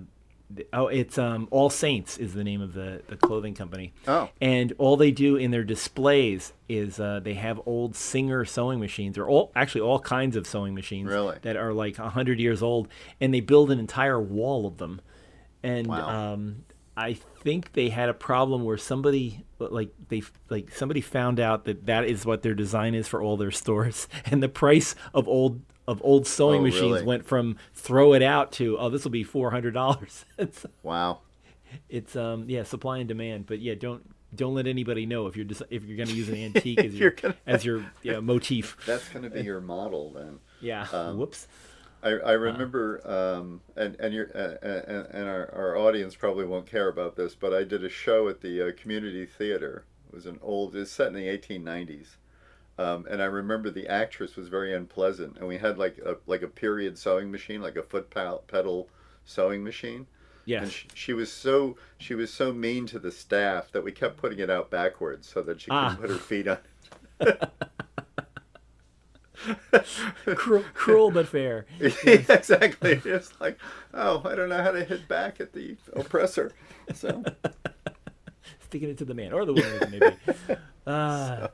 Oh, 0.72 0.86
it's 0.88 1.18
um, 1.18 1.48
All 1.50 1.70
Saints 1.70 2.18
is 2.18 2.34
the 2.34 2.44
name 2.44 2.60
of 2.60 2.74
the, 2.74 3.02
the 3.08 3.16
clothing 3.16 3.54
company. 3.54 3.92
Oh. 4.06 4.28
And 4.40 4.72
all 4.78 4.96
they 4.96 5.10
do 5.10 5.36
in 5.36 5.50
their 5.50 5.64
displays 5.64 6.52
is 6.68 6.98
uh, 7.00 7.20
they 7.22 7.34
have 7.34 7.60
old 7.66 7.94
Singer 7.96 8.44
sewing 8.44 8.80
machines, 8.80 9.16
or 9.18 9.28
all 9.28 9.52
actually 9.54 9.82
all 9.82 9.98
kinds 9.98 10.36
of 10.36 10.46
sewing 10.46 10.74
machines 10.74 11.08
Really? 11.08 11.38
that 11.42 11.56
are 11.56 11.72
like 11.72 11.96
hundred 11.96 12.38
years 12.40 12.62
old, 12.62 12.88
and 13.20 13.32
they 13.32 13.40
build 13.40 13.70
an 13.70 13.78
entire 13.78 14.20
wall 14.20 14.66
of 14.66 14.78
them. 14.78 15.00
And 15.62 15.86
Wow. 15.86 16.32
um, 16.34 16.64
I 16.96 17.14
think 17.14 17.72
they 17.72 17.88
had 17.88 18.08
a 18.10 18.14
problem 18.14 18.64
where 18.64 18.76
somebody 18.76 19.44
like 19.58 19.90
they 20.08 20.22
like 20.50 20.70
somebody 20.74 21.00
found 21.00 21.40
out 21.40 21.64
that 21.64 21.86
that 21.86 22.04
is 22.04 22.26
what 22.26 22.42
their 22.42 22.54
design 22.54 22.94
is 22.94 23.08
for 23.08 23.22
all 23.22 23.36
their 23.36 23.50
stores, 23.50 24.08
and 24.26 24.42
the 24.42 24.48
price 24.48 24.94
of 25.14 25.26
old 25.28 25.62
of 25.88 26.00
old 26.04 26.26
sewing 26.26 26.60
Oh, 26.60 26.64
machines 26.64 26.92
really? 26.92 27.04
went 27.04 27.26
from 27.26 27.56
throw 27.74 28.12
it 28.14 28.22
out 28.22 28.52
to 28.52 28.78
oh 28.78 28.88
this 28.88 29.04
will 29.04 29.10
be 29.10 29.24
four 29.24 29.50
hundred 29.50 29.74
dollars. 29.74 30.24
Wow. 30.82 31.20
it's 31.88 32.14
um 32.16 32.44
yeah 32.48 32.62
supply 32.62 32.98
and 32.98 33.08
demand, 33.08 33.46
but 33.46 33.60
yeah 33.60 33.74
don't 33.74 34.08
don't 34.34 34.54
let 34.54 34.66
anybody 34.66 35.04
know 35.06 35.26
if 35.26 35.36
you're 35.36 35.44
just 35.44 35.62
if 35.70 35.84
you're 35.84 35.96
going 35.96 36.08
to 36.08 36.14
use 36.14 36.28
an 36.28 36.36
antique 36.56 36.78
as 36.78 36.94
your 36.94 37.10
gonna- 37.10 37.36
as 37.46 37.64
your 37.64 37.84
yeah, 38.02 38.20
motif. 38.20 38.76
That's 38.86 39.08
going 39.10 39.24
to 39.24 39.30
be 39.30 39.42
your 39.42 39.60
model 39.60 40.10
then. 40.12 40.38
Yeah. 40.60 40.86
Um, 40.92 41.18
Whoops. 41.18 41.48
I, 42.04 42.08
I 42.10 42.32
remember, 42.32 43.00
um, 43.08 43.60
and 43.76 43.94
and 44.00 44.12
your 44.12 44.28
uh, 44.34 44.66
uh, 44.66 45.06
and 45.12 45.28
our, 45.28 45.48
our 45.54 45.76
audience 45.76 46.16
probably 46.16 46.44
won't 46.44 46.66
care 46.66 46.88
about 46.88 47.14
this, 47.14 47.34
but 47.36 47.54
I 47.54 47.62
did 47.62 47.84
a 47.84 47.88
show 47.88 48.28
at 48.28 48.40
the 48.40 48.68
uh, 48.68 48.72
community 48.76 49.24
theater. 49.24 49.84
It 50.08 50.14
was 50.14 50.26
an 50.26 50.38
old, 50.42 50.74
it's 50.74 50.90
set 50.90 51.06
in 51.08 51.14
the 51.14 51.26
1890s, 51.26 52.16
um, 52.78 53.06
and 53.10 53.22
I 53.22 53.26
remember 53.26 53.70
the 53.70 53.86
actress 53.88 54.36
was 54.36 54.48
very 54.48 54.74
unpleasant, 54.74 55.36
and 55.38 55.46
we 55.48 55.58
had 55.58 55.78
like 55.78 55.98
a 55.98 56.16
like 56.26 56.42
a 56.42 56.48
period 56.48 56.98
sewing 56.98 57.30
machine, 57.30 57.60
like 57.62 57.76
a 57.76 57.82
foot 57.82 58.10
pedal 58.10 58.88
sewing 59.24 59.62
machine, 59.62 60.06
Yes. 60.44 60.62
and 60.62 60.72
she, 60.72 60.88
she 60.94 61.12
was 61.12 61.30
so 61.32 61.76
she 61.98 62.14
was 62.14 62.32
so 62.32 62.52
mean 62.52 62.86
to 62.86 62.98
the 62.98 63.12
staff 63.12 63.70
that 63.72 63.84
we 63.84 63.92
kept 63.92 64.16
putting 64.16 64.38
it 64.38 64.50
out 64.50 64.70
backwards 64.70 65.28
so 65.28 65.42
that 65.42 65.60
she 65.60 65.66
couldn't 65.70 65.84
Ah. 65.84 65.96
put 66.00 66.10
her 66.10 66.16
feet 66.16 66.48
on. 66.48 66.58
cruel, 70.36 70.64
cruel 70.74 71.10
but 71.10 71.26
fair. 71.28 71.66
exactly. 71.80 73.00
It's 73.04 73.32
like, 73.40 73.58
oh, 73.94 74.22
I 74.24 74.34
don't 74.34 74.48
know 74.48 74.62
how 74.62 74.70
to 74.72 74.84
hit 74.84 75.08
back 75.08 75.40
at 75.40 75.52
the 75.52 75.76
oppressor. 75.94 76.52
So 76.94 77.22
sticking 78.64 78.90
it 78.90 78.98
to 78.98 79.04
the 79.04 79.14
man 79.14 79.32
or 79.32 79.44
the 79.44 79.52
woman 79.54 79.90
maybe. 79.90 80.16
Uh, 80.86 81.48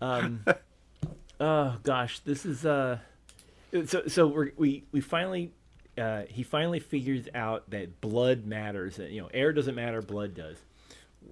um, 0.00 0.44
oh 1.40 1.76
gosh, 1.82 2.20
this 2.20 2.44
is 2.46 2.64
uh, 2.66 2.98
so 3.86 4.06
so 4.06 4.26
we're, 4.26 4.50
we 4.56 4.84
we 4.92 5.00
finally 5.00 5.52
uh, 5.98 6.22
he 6.28 6.42
finally 6.42 6.80
figures 6.80 7.28
out 7.34 7.68
that 7.70 8.00
blood 8.00 8.46
matters. 8.46 8.96
That, 8.96 9.10
You 9.10 9.22
know, 9.22 9.28
air 9.32 9.52
doesn't 9.52 9.74
matter, 9.74 10.00
blood 10.02 10.34
does. 10.34 10.56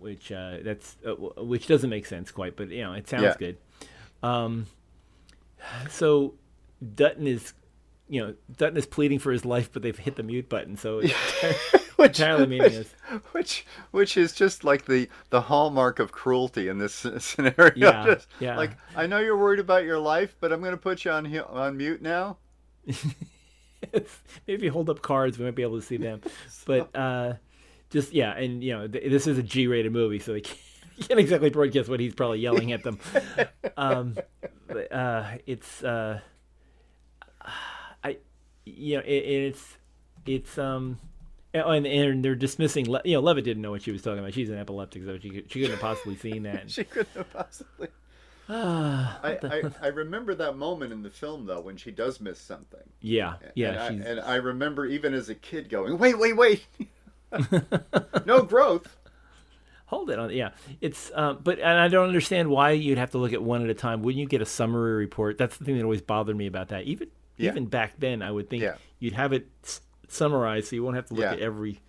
Which 0.00 0.30
uh, 0.30 0.58
that's 0.62 0.96
uh, 1.06 1.14
which 1.42 1.66
doesn't 1.66 1.88
make 1.90 2.06
sense 2.06 2.30
quite, 2.30 2.56
but 2.56 2.68
you 2.68 2.82
know 2.82 2.92
it 2.92 3.08
sounds 3.08 3.22
Yeah. 3.22 3.34
good. 3.38 3.56
Um, 4.22 4.66
so 5.88 6.34
Dutton 6.94 7.26
is, 7.26 7.52
you 8.08 8.20
know, 8.20 8.34
Dutton 8.56 8.76
is 8.76 8.86
pleading 8.86 9.18
for 9.18 9.32
his 9.32 9.44
life, 9.44 9.70
but 9.72 9.82
they've 9.82 9.98
hit 9.98 10.16
the 10.16 10.22
mute 10.22 10.48
button, 10.48 10.76
so 10.76 10.98
it's 11.02 11.14
which, 11.98 12.20
entirely 12.20 12.46
meaningless. 12.46 12.94
which 13.32 13.66
which 13.90 14.16
is 14.16 14.32
just 14.32 14.62
like 14.62 14.84
the 14.84 15.08
the 15.30 15.40
hallmark 15.40 15.98
of 15.98 16.12
cruelty 16.12 16.68
in 16.68 16.78
this 16.78 16.94
scenario. 17.18 17.72
Yeah, 17.76 18.04
Just 18.14 18.28
yeah. 18.38 18.56
Like 18.56 18.70
I 18.94 19.06
know 19.06 19.18
you're 19.18 19.36
worried 19.36 19.58
about 19.58 19.84
your 19.84 19.98
life, 19.98 20.36
but 20.40 20.52
I'm 20.52 20.60
going 20.60 20.72
to 20.72 20.76
put 20.76 21.04
you 21.04 21.10
on 21.10 21.36
on 21.38 21.76
mute 21.76 22.00
now. 22.00 22.38
maybe 24.46 24.68
hold 24.68 24.88
up 24.90 25.02
cards 25.02 25.38
we 25.38 25.44
might 25.44 25.54
be 25.54 25.62
able 25.62 25.78
to 25.78 25.86
see 25.86 25.96
them 25.96 26.20
but 26.66 26.94
uh 26.96 27.34
just 27.90 28.12
yeah 28.12 28.32
and 28.36 28.62
you 28.64 28.72
know 28.72 28.88
th- 28.88 29.08
this 29.10 29.26
is 29.26 29.38
a 29.38 29.42
g-rated 29.42 29.92
movie 29.92 30.18
so 30.18 30.32
they 30.32 30.40
can't, 30.40 30.58
can't 31.06 31.20
exactly 31.20 31.48
broadcast 31.50 31.88
what 31.88 32.00
he's 32.00 32.14
probably 32.14 32.40
yelling 32.40 32.72
at 32.72 32.82
them 32.82 32.98
um 33.76 34.16
but, 34.66 34.90
uh 34.90 35.24
it's 35.46 35.84
uh 35.84 36.18
i 38.02 38.16
you 38.64 38.96
know 38.96 39.02
it, 39.04 39.12
it's 39.12 39.76
it's 40.26 40.58
um 40.58 40.98
and, 41.54 41.86
and 41.86 42.24
they're 42.24 42.34
dismissing 42.34 42.88
Le- 42.90 43.00
you 43.04 43.14
know 43.14 43.20
Leavitt 43.20 43.44
didn't 43.44 43.62
know 43.62 43.70
what 43.70 43.82
she 43.82 43.90
was 43.92 44.02
talking 44.02 44.18
about 44.18 44.34
she's 44.34 44.50
an 44.50 44.58
epileptic 44.58 45.04
so 45.04 45.18
she, 45.18 45.30
could- 45.30 45.50
she 45.50 45.60
couldn't 45.60 45.72
have 45.76 45.80
possibly 45.80 46.16
seen 46.16 46.42
that 46.44 46.70
She 46.70 46.84
couldn't 46.84 47.14
have 47.14 47.32
possibly. 47.32 47.88
I, 48.50 49.38
I, 49.42 49.62
I 49.82 49.86
remember 49.88 50.34
that 50.34 50.56
moment 50.56 50.92
in 50.92 51.02
the 51.02 51.10
film 51.10 51.46
though 51.46 51.60
when 51.60 51.76
she 51.76 51.90
does 51.90 52.20
miss 52.20 52.38
something. 52.38 52.80
yeah 53.00 53.34
yeah 53.54 53.84
and 53.86 54.02
I, 54.04 54.08
and 54.10 54.20
I 54.20 54.34
remember 54.36 54.86
even 54.86 55.12
as 55.14 55.28
a 55.28 55.34
kid 55.34 55.68
going, 55.68 55.98
wait, 55.98 56.18
wait, 56.18 56.36
wait, 56.36 56.66
no 58.26 58.42
growth. 58.42 58.96
Hold 59.86 60.10
it 60.10 60.18
on. 60.18 60.30
Yeah, 60.30 60.50
it's. 60.82 61.10
Um, 61.14 61.40
but 61.42 61.58
and 61.58 61.78
I 61.80 61.88
don't 61.88 62.06
understand 62.08 62.50
why 62.50 62.72
you'd 62.72 62.98
have 62.98 63.12
to 63.12 63.18
look 63.18 63.32
at 63.32 63.42
one 63.42 63.64
at 63.64 63.70
a 63.70 63.74
time. 63.74 64.02
Wouldn't 64.02 64.20
you 64.20 64.26
get 64.28 64.42
a 64.42 64.46
summary 64.46 64.96
report? 64.96 65.38
That's 65.38 65.56
the 65.56 65.64
thing 65.64 65.78
that 65.78 65.82
always 65.84 66.02
bothered 66.02 66.36
me 66.36 66.46
about 66.46 66.68
that. 66.68 66.84
Even 66.84 67.08
Yeah. 67.38 67.50
even 67.52 67.64
back 67.66 67.94
then, 67.98 68.20
I 68.22 68.30
would 68.30 68.50
think 68.50 68.62
Yeah. 68.62 68.74
you'd 68.98 69.14
have 69.14 69.32
it 69.32 69.46
s- 69.64 69.80
summarized, 70.08 70.68
so 70.68 70.76
you 70.76 70.82
won't 70.82 70.96
have 70.96 71.06
to 71.06 71.14
look 71.14 71.22
Yeah. 71.22 71.32
at 71.32 71.40
every. 71.40 71.80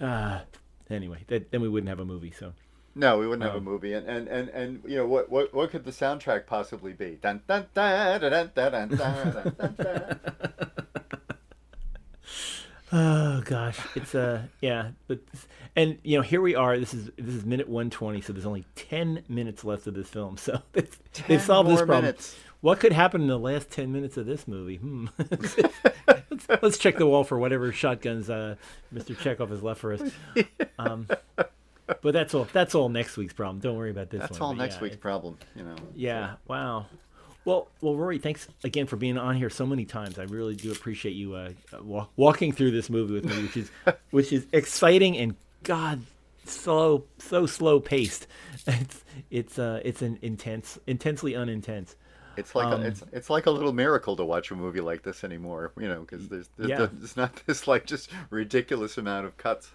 Uh, 0.00 0.40
anyway, 0.88 1.24
that, 1.28 1.50
then 1.50 1.60
we 1.60 1.68
wouldn't 1.68 1.88
have 1.88 2.00
a 2.00 2.04
movie. 2.04 2.32
So 2.38 2.52
No, 2.94 3.18
we 3.18 3.26
wouldn't 3.26 3.42
have 3.44 3.54
a 3.54 3.58
Um, 3.58 3.64
movie, 3.64 3.92
and, 3.92 4.06
and, 4.08 4.28
and, 4.28 4.48
and 4.50 4.82
you 4.86 4.96
know 4.96 5.06
what, 5.06 5.30
what 5.30 5.52
what 5.54 5.70
could 5.70 5.84
the 5.84 5.90
soundtrack 5.92 6.46
possibly 6.46 6.92
be? 6.92 7.18
Dun, 7.20 7.42
dun, 7.46 7.66
dun, 7.74 8.20
dun, 8.20 8.30
dun, 8.30 8.50
dun, 8.54 8.88
dun, 8.88 9.54
dun, 9.58 9.74
dun. 9.78 10.20
Oh 12.92 13.40
gosh, 13.44 13.78
it's 13.94 14.16
uh 14.16 14.42
yeah, 14.60 14.88
but 15.06 15.20
and 15.76 15.98
you 16.02 16.16
know 16.16 16.22
here 16.22 16.40
we 16.40 16.56
are. 16.56 16.76
This 16.76 16.92
is 16.92 17.08
this 17.16 17.36
is 17.36 17.44
minute 17.46 17.68
one 17.68 17.88
twenty, 17.88 18.20
so 18.20 18.32
there's 18.32 18.46
only 18.46 18.64
ten 18.74 19.22
minutes 19.28 19.62
left 19.64 19.86
of 19.86 19.94
this 19.94 20.08
film. 20.08 20.36
So 20.36 20.60
they've, 20.72 20.90
they've 21.28 21.38
10 21.38 21.40
solved 21.40 21.70
this 21.70 21.76
problem. 21.78 22.00
minutes. 22.02 22.34
What 22.62 22.80
could 22.80 22.92
happen 22.92 23.20
in 23.20 23.28
the 23.28 23.38
last 23.38 23.70
ten 23.70 23.92
minutes 23.92 24.16
of 24.16 24.26
this 24.26 24.48
movie? 24.48 24.76
Hmm. 24.78 25.06
let's, 26.48 26.62
let's 26.62 26.78
check 26.78 26.96
the 26.98 27.06
wall 27.06 27.24
for 27.24 27.38
whatever 27.38 27.72
shotguns 27.72 28.28
uh, 28.30 28.56
Mr. 28.94 29.16
Chekhov 29.18 29.50
has 29.50 29.62
left 29.62 29.80
for 29.80 29.92
us. 29.94 30.02
Um, 30.78 31.06
but 32.00 32.12
that's 32.14 32.32
all. 32.34 32.46
That's 32.52 32.74
all 32.74 32.88
next 32.88 33.16
week's 33.18 33.34
problem. 33.34 33.58
Don't 33.60 33.76
worry 33.76 33.90
about 33.90 34.08
this 34.08 34.20
one. 34.20 34.28
That's 34.28 34.40
one. 34.40 34.46
all 34.48 34.54
But 34.54 34.62
next 34.62 34.76
yeah, 34.76 34.80
week's 34.82 34.94
it- 34.94 35.00
problem, 35.02 35.38
you 35.54 35.62
know. 35.64 35.76
yeah. 35.94 36.34
Wow. 36.48 36.86
Well, 37.44 37.68
well, 37.82 37.96
Rory, 37.96 38.18
thanks 38.18 38.48
again 38.64 38.86
for 38.86 38.96
being 38.96 39.18
on 39.18 39.34
here 39.36 39.50
so 39.50 39.66
many 39.66 39.84
times. 39.84 40.18
I 40.18 40.22
really 40.24 40.54
do 40.54 40.72
appreciate 40.72 41.12
you 41.16 41.34
uh, 41.34 41.50
uh, 41.72 41.82
wa- 41.82 42.06
walking 42.16 42.52
through 42.52 42.70
this 42.70 42.88
movie 42.90 43.12
with 43.14 43.24
me, 43.26 43.42
which 43.42 43.56
is 43.56 43.70
which 44.10 44.32
is 44.32 44.46
exciting 44.52 45.16
and 45.18 45.34
God, 45.62 46.00
slow, 46.44 47.04
so 47.18 47.44
slow 47.46 47.80
paced. 47.80 48.26
It's 48.66 49.04
it's 49.30 49.58
uh 49.58 49.80
it's 49.84 50.00
an 50.02 50.18
intense, 50.22 50.78
intensely 50.86 51.32
unintense. 51.34 51.94
It's 52.40 52.54
like 52.54 52.66
Um, 52.66 52.82
a, 52.82 52.86
it's 52.86 53.04
it's 53.12 53.30
like 53.30 53.46
a 53.46 53.50
little 53.50 53.72
miracle 53.72 54.16
to 54.16 54.24
watch 54.24 54.50
a 54.50 54.56
movie 54.56 54.80
like 54.80 55.02
this 55.02 55.22
anymore, 55.24 55.72
you 55.78 55.88
know, 55.88 56.00
because 56.00 56.28
there's 56.28 56.48
there's, 56.56 56.70
Yeah. 56.70 56.88
there's 56.92 57.16
not 57.16 57.40
this 57.46 57.68
like 57.68 57.86
just 57.86 58.10
ridiculous 58.30 58.98
amount 58.98 59.26
of 59.26 59.36
cuts. 59.36 59.70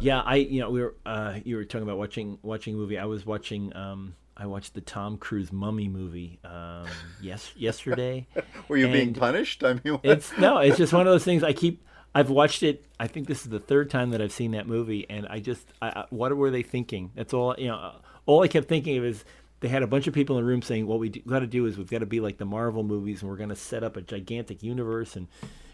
Yeah, 0.00 0.20
I 0.20 0.36
you 0.36 0.60
know 0.60 0.70
we 0.70 0.80
were 0.82 0.94
uh 1.06 1.38
you 1.44 1.56
were 1.56 1.64
talking 1.64 1.84
about 1.84 1.98
watching 1.98 2.38
watching 2.42 2.74
a 2.74 2.76
movie. 2.76 2.98
I 2.98 3.04
was 3.06 3.24
watching 3.24 3.74
um 3.76 4.14
I 4.36 4.46
watched 4.46 4.74
the 4.74 4.80
Tom 4.80 5.16
Cruise 5.16 5.52
Mummy 5.52 5.88
movie 5.88 6.40
um 6.44 6.86
yes 7.22 7.52
yesterday. 7.56 8.26
Were 8.68 8.76
you 8.76 8.88
being 8.88 9.14
punished? 9.14 9.62
I 9.64 9.74
mean, 9.84 10.00
It's 10.02 10.36
no, 10.36 10.58
it's 10.58 10.76
just 10.76 10.92
one 10.92 11.06
of 11.06 11.12
those 11.12 11.24
things. 11.24 11.42
I 11.42 11.52
keep. 11.52 11.82
I've 12.16 12.30
watched 12.30 12.62
it. 12.62 12.84
I 13.00 13.08
think 13.08 13.26
this 13.26 13.42
is 13.42 13.48
the 13.50 13.58
third 13.58 13.90
time 13.90 14.10
that 14.10 14.22
I've 14.22 14.30
seen 14.32 14.52
that 14.52 14.68
movie, 14.68 15.04
and 15.10 15.26
I 15.26 15.40
just, 15.40 15.66
I, 15.82 15.88
I, 15.88 16.04
what 16.10 16.36
were 16.36 16.48
they 16.48 16.62
thinking? 16.62 17.10
That's 17.16 17.34
all. 17.34 17.56
You 17.58 17.66
know, 17.68 17.96
all 18.26 18.40
I 18.44 18.46
kept 18.48 18.68
thinking 18.68 18.96
of 18.98 19.04
is 19.04 19.24
they 19.64 19.70
had 19.70 19.82
a 19.82 19.86
bunch 19.86 20.06
of 20.06 20.12
people 20.12 20.36
in 20.36 20.44
the 20.44 20.46
room 20.46 20.60
saying, 20.60 20.86
"What 20.86 20.98
we 20.98 21.08
got 21.08 21.38
to 21.38 21.46
do 21.46 21.64
is 21.64 21.78
we've 21.78 21.90
got 21.90 22.00
to 22.00 22.06
be 22.06 22.20
like 22.20 22.36
the 22.36 22.44
Marvel 22.44 22.82
movies, 22.82 23.22
and 23.22 23.30
we're 23.30 23.38
going 23.38 23.48
to 23.48 23.56
set 23.56 23.82
up 23.82 23.96
a 23.96 24.02
gigantic 24.02 24.62
universe, 24.62 25.16
and 25.16 25.26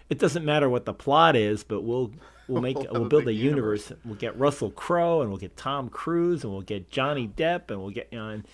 it 0.09 0.21
doesn't 0.21 0.45
matter 0.45 0.69
what 0.69 0.85
the 0.85 0.95
plot 0.95 1.35
is, 1.35 1.65
but 1.65 1.83
we'll 1.83 2.13
we'll 2.47 2.63
make 2.63 2.77
We'll 2.93 2.93
we'll 2.93 3.09
build 3.09 3.27
a 3.27 3.33
universe." 3.33 3.91
universe. 3.91 4.05
We'll 4.05 4.15
get 4.15 4.39
Russell 4.39 4.71
Crowe, 4.71 5.23
and 5.23 5.29
we'll 5.29 5.41
get 5.41 5.57
Tom 5.57 5.89
Cruise, 5.89 6.45
and 6.45 6.53
we'll 6.53 6.63
get 6.63 6.89
Johnny 6.89 7.27
Depp, 7.27 7.73
and 7.73 7.81
we'll 7.81 7.91
get 7.91 8.09
you 8.13 8.19
know." 8.19 8.29
And, 8.29 8.45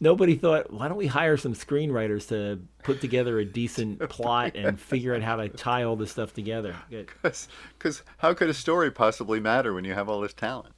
Nobody 0.00 0.34
thought, 0.34 0.72
why 0.72 0.88
don't 0.88 0.96
we 0.96 1.06
hire 1.06 1.36
some 1.36 1.54
screenwriters 1.54 2.26
to 2.30 2.58
put 2.82 3.00
together 3.00 3.38
a 3.38 3.44
decent 3.44 4.00
plot 4.08 4.56
and 4.56 4.80
figure 4.80 5.14
out 5.14 5.22
how 5.22 5.36
to 5.36 5.48
tie 5.48 5.84
all 5.84 5.94
this 5.94 6.10
stuff 6.10 6.34
together? 6.34 6.74
Because 6.90 8.02
how 8.16 8.34
could 8.34 8.48
a 8.50 8.54
story 8.54 8.90
possibly 8.90 9.38
matter 9.38 9.72
when 9.72 9.84
you 9.84 9.94
have 9.94 10.08
all 10.08 10.20
this 10.20 10.32
talent? 10.32 10.74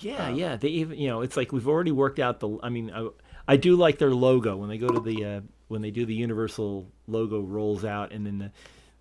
Yeah, 0.00 0.28
um, 0.28 0.34
yeah. 0.34 0.56
They 0.56 0.68
even, 0.68 0.98
you 0.98 1.08
know, 1.08 1.22
it's 1.22 1.36
like 1.36 1.52
we've 1.52 1.68
already 1.68 1.92
worked 1.92 2.18
out 2.18 2.40
the. 2.40 2.58
I 2.62 2.68
mean, 2.68 2.90
I, 2.90 3.08
I 3.48 3.56
do 3.56 3.74
like 3.76 3.98
their 3.98 4.14
logo 4.14 4.56
when 4.56 4.68
they 4.68 4.78
go 4.78 4.88
to 4.88 5.00
the 5.00 5.24
uh, 5.24 5.40
when 5.68 5.82
they 5.82 5.90
do 5.90 6.06
the 6.06 6.14
Universal 6.14 6.86
logo 7.06 7.40
rolls 7.40 7.84
out 7.84 8.12
and 8.12 8.26
then 8.26 8.38
the 8.38 8.52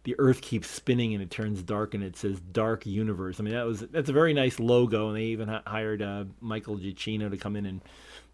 the 0.08 0.16
Earth 0.20 0.40
keeps 0.40 0.70
spinning 0.70 1.14
and 1.14 1.22
it 1.22 1.30
turns 1.30 1.62
dark 1.62 1.94
and 1.94 2.02
it 2.02 2.16
says 2.16 2.40
Dark 2.40 2.86
Universe. 2.86 3.42
I 3.42 3.44
mean, 3.44 3.54
that 3.54 3.66
was 3.66 3.82
that's 3.82 4.08
a 4.08 4.14
very 4.14 4.34
nice 4.34 4.58
logo, 4.58 5.10
and 5.10 5.18
they 5.18 5.26
even 5.26 5.50
hired 5.68 6.02
uh, 6.02 6.24
Michael 6.40 6.78
Giacchino 6.78 7.30
to 7.30 7.36
come 7.36 7.58
in 7.58 7.66
and 7.66 7.82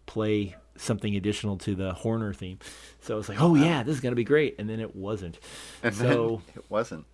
play 0.06 0.54
something 0.76 1.16
additional 1.16 1.56
to 1.58 1.74
the 1.74 1.92
Horner 1.92 2.32
theme. 2.32 2.60
So 3.00 3.18
it's 3.18 3.28
like, 3.28 3.40
oh 3.40 3.56
yeah, 3.56 3.82
this 3.82 3.96
is 3.96 4.00
gonna 4.00 4.14
be 4.14 4.22
great, 4.22 4.54
and 4.60 4.70
then 4.70 4.78
it 4.78 4.94
wasn't. 4.94 5.40
And 5.82 5.92
So 5.92 6.42
it 6.54 6.64
wasn't. 6.68 7.06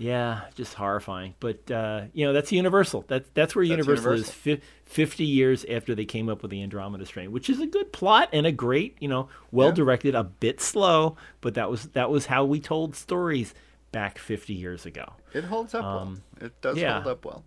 Yeah, 0.00 0.40
just 0.56 0.74
horrifying. 0.74 1.34
But 1.38 1.70
uh, 1.70 2.06
you 2.12 2.24
know, 2.26 2.32
that's 2.32 2.50
Universal. 2.50 3.04
That's 3.06 3.28
that's 3.34 3.54
where 3.54 3.64
That's 3.64 3.70
Universal, 3.86 4.12
is 4.14 4.20
Universal. 4.44 4.56
fi- 4.56 4.60
fifty 4.84 5.24
years 5.24 5.64
after 5.70 5.94
they 5.94 6.04
came 6.06 6.28
up 6.28 6.42
with 6.42 6.50
the 6.50 6.62
Andromeda 6.62 7.04
Strain, 7.06 7.30
which 7.30 7.48
is 7.50 7.60
a 7.60 7.66
good 7.66 7.92
plot 7.92 8.30
and 8.32 8.46
a 8.46 8.52
great, 8.52 8.96
you 9.00 9.08
know, 9.08 9.28
well 9.52 9.70
directed, 9.72 10.14
a 10.14 10.24
bit 10.24 10.60
slow, 10.60 11.16
but 11.42 11.54
that 11.54 11.70
was 11.70 11.84
that 11.90 12.10
was 12.10 12.26
how 12.26 12.44
we 12.44 12.58
told 12.60 12.96
stories 12.96 13.54
back 13.92 14.18
fifty 14.18 14.54
years 14.54 14.86
ago. 14.86 15.12
It 15.34 15.44
holds 15.44 15.74
up 15.74 15.84
Um, 15.84 16.22
well. 16.40 16.46
It 16.46 16.60
does 16.62 16.78
yeah. 16.78 16.94
hold 17.02 17.06
up 17.06 17.24
well. 17.24 17.44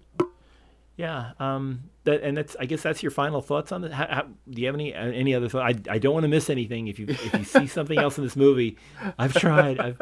Yeah, 0.95 1.31
um, 1.39 1.89
that 2.03 2.21
and 2.21 2.37
that's 2.37 2.55
I 2.59 2.65
guess 2.65 2.83
that's 2.83 3.01
your 3.01 3.11
final 3.11 3.41
thoughts 3.41 3.71
on 3.71 3.83
it. 3.83 3.91
How, 3.91 4.07
how, 4.07 4.21
do 4.49 4.61
you 4.61 4.67
have 4.67 4.75
any 4.75 4.93
uh, 4.93 5.05
any 5.07 5.33
other 5.33 5.49
thought? 5.49 5.63
I, 5.63 5.93
I 5.93 5.97
don't 5.97 6.13
want 6.13 6.23
to 6.23 6.27
miss 6.27 6.51
anything. 6.51 6.87
If 6.87 6.99
you 6.99 7.07
if 7.09 7.33
you 7.33 7.43
see 7.43 7.65
something 7.67 7.97
else 7.97 8.17
in 8.17 8.23
this 8.23 8.35
movie, 8.35 8.77
I've 9.17 9.33
tried. 9.33 9.79
I've, 9.79 9.99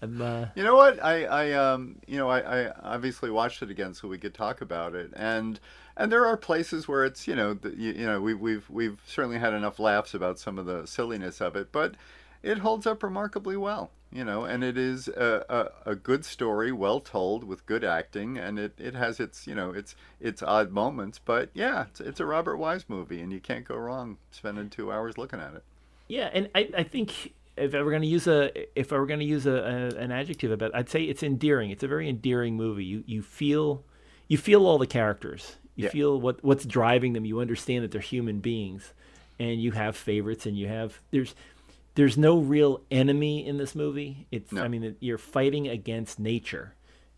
I'm, 0.00 0.22
uh... 0.22 0.46
You 0.54 0.64
know 0.64 0.74
what? 0.74 1.02
I 1.04 1.24
I 1.24 1.52
um 1.52 1.96
you 2.06 2.16
know 2.16 2.30
I, 2.30 2.64
I 2.66 2.72
obviously 2.94 3.30
watched 3.30 3.62
it 3.62 3.70
again 3.70 3.92
so 3.92 4.08
we 4.08 4.16
could 4.16 4.32
talk 4.32 4.62
about 4.62 4.94
it 4.94 5.10
and 5.14 5.60
and 5.96 6.10
there 6.10 6.24
are 6.24 6.36
places 6.38 6.88
where 6.88 7.04
it's 7.04 7.28
you 7.28 7.36
know 7.36 7.52
the, 7.52 7.70
you, 7.70 7.92
you 7.92 8.06
know 8.06 8.20
we've 8.20 8.40
we've 8.40 8.70
we've 8.70 9.00
certainly 9.06 9.38
had 9.38 9.52
enough 9.52 9.78
laughs 9.78 10.14
about 10.14 10.38
some 10.38 10.58
of 10.58 10.64
the 10.64 10.86
silliness 10.86 11.42
of 11.42 11.56
it, 11.56 11.72
but 11.72 11.94
it 12.42 12.58
holds 12.58 12.86
up 12.86 13.02
remarkably 13.02 13.56
well 13.56 13.90
you 14.12 14.24
know, 14.24 14.44
and 14.44 14.62
it 14.62 14.76
is 14.76 15.08
a, 15.08 15.44
a, 15.48 15.92
a, 15.92 15.94
good 15.94 16.24
story, 16.24 16.70
well 16.70 17.00
told, 17.00 17.44
with 17.44 17.64
good 17.64 17.82
acting, 17.82 18.36
and 18.36 18.58
it, 18.58 18.74
it 18.78 18.94
has 18.94 19.18
its 19.18 19.46
you 19.46 19.54
know 19.54 19.70
its 19.70 19.96
its 20.20 20.42
odd 20.42 20.70
moments, 20.70 21.18
but 21.18 21.50
yeah, 21.54 21.86
it's, 21.88 22.00
it's 22.00 22.20
a 22.20 22.26
Robert 22.26 22.58
Wise 22.58 22.84
movie, 22.88 23.20
and 23.20 23.32
you 23.32 23.40
can't 23.40 23.64
go 23.64 23.76
wrong 23.76 24.18
spending 24.30 24.68
two 24.68 24.92
hours 24.92 25.16
looking 25.16 25.40
at 25.40 25.54
it. 25.54 25.64
Yeah, 26.08 26.28
and 26.32 26.50
I, 26.54 26.68
I 26.76 26.82
think 26.82 27.32
if 27.56 27.74
I 27.74 27.82
were 27.82 27.90
going 27.90 28.02
to 28.02 28.08
use 28.08 28.26
a 28.26 28.50
if 28.78 28.92
I 28.92 28.98
were 28.98 29.06
going 29.06 29.20
to 29.20 29.26
use 29.26 29.46
a, 29.46 29.52
a, 29.52 29.98
an 29.98 30.12
adjective 30.12 30.50
about, 30.50 30.70
it, 30.70 30.76
I'd 30.76 30.90
say 30.90 31.04
it's 31.04 31.22
endearing. 31.22 31.70
It's 31.70 31.82
a 31.82 31.88
very 31.88 32.08
endearing 32.08 32.56
movie. 32.56 32.84
You 32.84 33.04
you 33.06 33.22
feel 33.22 33.84
you 34.28 34.36
feel 34.36 34.66
all 34.66 34.78
the 34.78 34.86
characters. 34.86 35.56
You 35.74 35.84
yeah. 35.84 35.90
feel 35.90 36.20
what 36.20 36.44
what's 36.44 36.66
driving 36.66 37.14
them. 37.14 37.24
You 37.24 37.40
understand 37.40 37.82
that 37.84 37.92
they're 37.92 38.00
human 38.00 38.40
beings, 38.40 38.92
and 39.38 39.60
you 39.62 39.72
have 39.72 39.96
favorites, 39.96 40.44
and 40.44 40.56
you 40.56 40.68
have 40.68 41.00
there's 41.10 41.34
there's 41.94 42.16
no 42.16 42.38
real 42.38 42.82
enemy 42.90 43.46
in 43.46 43.58
this 43.58 43.74
movie. 43.74 44.26
It's 44.30 44.52
no. 44.52 44.62
I 44.62 44.68
mean 44.68 44.96
you're 45.00 45.18
fighting 45.18 45.68
against 45.68 46.18
nature, 46.18 46.74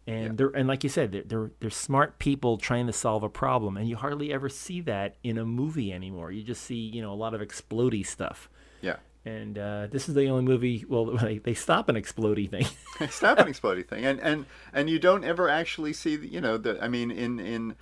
and 0.06 0.24
yeah. 0.24 0.32
they're 0.34 0.48
and 0.48 0.68
like 0.68 0.82
you 0.82 0.90
said, 0.90 1.12
they're, 1.12 1.22
they're 1.22 1.50
they're 1.60 1.70
smart 1.70 2.18
people 2.18 2.58
trying 2.58 2.86
to 2.86 2.92
solve 2.92 3.22
a 3.22 3.28
problem, 3.28 3.76
and 3.76 3.88
you 3.88 3.96
hardly 3.96 4.32
ever 4.32 4.48
see 4.48 4.80
that 4.82 5.16
in 5.22 5.38
a 5.38 5.44
movie 5.44 5.92
anymore. 5.92 6.32
You 6.32 6.42
just 6.42 6.62
see 6.62 6.76
you 6.76 7.02
know 7.02 7.12
a 7.12 7.14
lot 7.14 7.34
of 7.34 7.40
explody 7.40 8.06
stuff. 8.06 8.48
Yeah. 8.80 8.96
And 9.26 9.56
uh, 9.56 9.86
this 9.90 10.06
is 10.06 10.14
the 10.14 10.28
only 10.28 10.44
movie. 10.44 10.84
Well, 10.86 11.06
they, 11.16 11.38
they 11.38 11.54
stop 11.54 11.88
an 11.88 11.96
explody 11.96 12.50
thing. 12.50 12.66
stop 13.10 13.38
an 13.38 13.46
explody 13.46 13.86
thing, 13.86 14.04
and 14.04 14.20
and 14.20 14.46
and 14.72 14.90
you 14.90 14.98
don't 14.98 15.24
ever 15.24 15.48
actually 15.48 15.92
see 15.92 16.16
the, 16.16 16.26
you 16.26 16.40
know 16.40 16.58
the. 16.58 16.82
I 16.82 16.88
mean, 16.88 17.10
in 17.10 17.38
in 17.38 17.76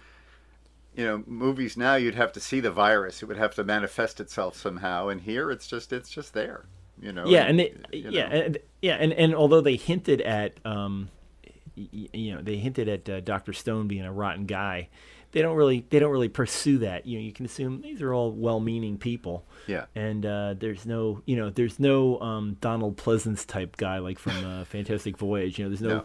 you 0.94 1.06
know 1.06 1.24
movies 1.26 1.76
now 1.76 1.94
you'd 1.94 2.14
have 2.14 2.32
to 2.32 2.40
see 2.40 2.60
the 2.60 2.70
virus 2.70 3.22
it 3.22 3.26
would 3.26 3.38
have 3.38 3.54
to 3.54 3.64
manifest 3.64 4.20
itself 4.20 4.56
somehow 4.56 5.08
and 5.08 5.22
here 5.22 5.50
it's 5.50 5.66
just 5.66 5.90
it's 5.90 6.10
just 6.10 6.34
there 6.34 6.66
you 7.02 7.12
know. 7.12 7.26
Yeah, 7.26 7.42
and, 7.42 7.58
they, 7.58 7.74
yeah, 7.92 8.28
and, 8.30 8.58
yeah, 8.80 8.94
and 8.94 9.12
and 9.12 9.34
although 9.34 9.60
they 9.60 9.76
hinted 9.76 10.20
at, 10.20 10.54
um, 10.64 11.08
you 11.74 12.34
know, 12.34 12.40
they 12.40 12.56
hinted 12.56 12.88
at 12.88 13.08
uh, 13.08 13.20
Doctor 13.20 13.52
Stone 13.52 13.88
being 13.88 14.04
a 14.04 14.12
rotten 14.12 14.46
guy, 14.46 14.88
they 15.32 15.42
don't 15.42 15.56
really 15.56 15.84
they 15.90 15.98
don't 15.98 16.12
really 16.12 16.28
pursue 16.28 16.78
that. 16.78 17.06
You 17.06 17.18
know, 17.18 17.24
you 17.24 17.32
can 17.32 17.44
assume 17.44 17.80
these 17.80 18.00
are 18.02 18.14
all 18.14 18.30
well-meaning 18.30 18.98
people. 18.98 19.44
Yeah. 19.66 19.86
And 19.94 20.24
uh, 20.24 20.54
there's 20.58 20.86
no, 20.86 21.22
you 21.24 21.36
know, 21.36 21.50
there's 21.50 21.80
no 21.80 22.20
um, 22.20 22.56
Donald 22.60 22.96
Pleasence 22.96 23.46
type 23.46 23.76
guy 23.76 23.98
like 23.98 24.18
from 24.18 24.44
uh, 24.44 24.64
Fantastic 24.66 25.18
Voyage. 25.18 25.58
You 25.58 25.64
know, 25.64 25.68
there's 25.70 25.80
no, 25.80 25.88
no. 25.88 26.04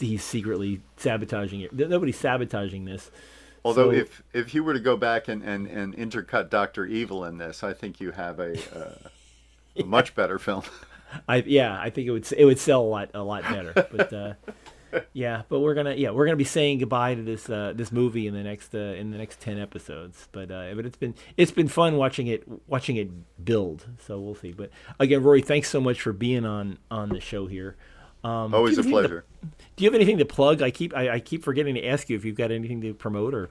he's 0.00 0.24
secretly 0.24 0.80
sabotaging 0.96 1.60
it. 1.60 1.72
Nobody's 1.72 2.18
sabotaging 2.18 2.84
this. 2.84 3.10
Although 3.64 3.90
so, 3.90 3.96
if 3.96 4.22
if 4.32 4.54
you 4.54 4.64
were 4.64 4.72
to 4.72 4.80
go 4.80 4.96
back 4.96 5.28
and, 5.28 5.42
and, 5.42 5.66
and 5.66 5.96
intercut 5.96 6.50
Doctor 6.50 6.84
Evil 6.84 7.24
in 7.24 7.38
this, 7.38 7.62
I 7.62 7.72
think 7.72 8.00
you 8.00 8.10
have 8.10 8.40
a 8.40 8.56
a 9.76 9.84
much 9.84 10.14
better 10.14 10.38
film. 10.38 10.62
I 11.28 11.36
yeah, 11.46 11.78
I 11.78 11.90
think 11.90 12.08
it 12.08 12.10
would 12.10 12.30
it 12.32 12.44
would 12.44 12.58
sell 12.58 12.82
a 12.82 12.88
lot 12.88 13.10
a 13.14 13.22
lot 13.22 13.42
better. 13.42 13.72
But 13.74 14.12
uh, 14.12 14.34
yeah, 15.12 15.42
but 15.48 15.60
we're 15.60 15.74
gonna 15.74 15.94
yeah 15.94 16.10
we're 16.10 16.24
gonna 16.24 16.36
be 16.36 16.44
saying 16.44 16.78
goodbye 16.78 17.14
to 17.14 17.22
this 17.22 17.48
uh, 17.48 17.72
this 17.74 17.92
movie 17.92 18.26
in 18.26 18.34
the 18.34 18.42
next 18.42 18.74
uh, 18.74 18.78
in 18.78 19.10
the 19.10 19.18
next 19.18 19.40
ten 19.40 19.58
episodes. 19.58 20.28
But 20.32 20.50
uh, 20.50 20.72
but 20.74 20.86
it's 20.86 20.96
been 20.96 21.14
it's 21.36 21.50
been 21.50 21.68
fun 21.68 21.96
watching 21.96 22.26
it 22.26 22.44
watching 22.66 22.96
it 22.96 23.10
build. 23.44 23.86
So 24.06 24.18
we'll 24.20 24.34
see. 24.34 24.52
But 24.52 24.70
again, 24.98 25.22
Rory, 25.22 25.42
thanks 25.42 25.68
so 25.68 25.80
much 25.80 26.00
for 26.00 26.12
being 26.12 26.44
on 26.44 26.78
on 26.90 27.10
the 27.10 27.20
show 27.20 27.46
here. 27.46 27.76
Um, 28.24 28.54
Always 28.54 28.78
a 28.78 28.84
pleasure. 28.84 29.24
To, 29.40 29.46
do 29.76 29.84
you 29.84 29.90
have 29.90 29.94
anything 29.96 30.18
to 30.18 30.24
plug? 30.24 30.62
I 30.62 30.70
keep 30.70 30.94
I, 30.96 31.14
I 31.14 31.20
keep 31.20 31.42
forgetting 31.42 31.74
to 31.74 31.84
ask 31.84 32.08
you 32.08 32.16
if 32.16 32.24
you've 32.24 32.36
got 32.36 32.50
anything 32.50 32.80
to 32.82 32.94
promote 32.94 33.34
or. 33.34 33.48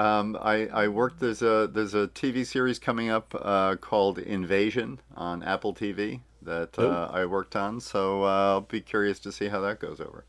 Um, 0.00 0.38
I, 0.40 0.66
I 0.68 0.88
worked 0.88 1.20
there's 1.20 1.42
a 1.42 1.68
there's 1.70 1.92
a 1.92 2.08
TV 2.08 2.46
series 2.46 2.78
coming 2.78 3.10
up 3.10 3.34
uh, 3.38 3.76
called 3.76 4.18
Invasion 4.18 4.98
on 5.14 5.42
Apple 5.42 5.74
TV 5.74 6.20
that 6.40 6.78
uh, 6.78 7.10
I 7.12 7.26
worked 7.26 7.54
on, 7.54 7.80
so 7.80 8.24
uh, 8.24 8.52
I'll 8.52 8.60
be 8.62 8.80
curious 8.80 9.18
to 9.20 9.32
see 9.32 9.48
how 9.48 9.60
that 9.60 9.78
goes 9.78 10.00
over. 10.00 10.24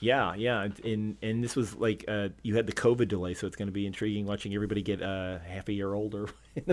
Yeah, 0.00 0.34
yeah, 0.34 0.66
and 0.84 1.16
and 1.22 1.44
this 1.44 1.54
was 1.54 1.76
like 1.76 2.04
uh, 2.08 2.30
you 2.42 2.56
had 2.56 2.66
the 2.66 2.72
COVID 2.72 3.06
delay, 3.06 3.34
so 3.34 3.46
it's 3.46 3.54
going 3.54 3.68
to 3.68 3.72
be 3.72 3.86
intriguing 3.86 4.26
watching 4.26 4.52
everybody 4.54 4.82
get 4.82 5.00
uh, 5.00 5.38
half 5.38 5.68
a 5.68 5.72
year 5.72 5.94
older. 5.94 6.28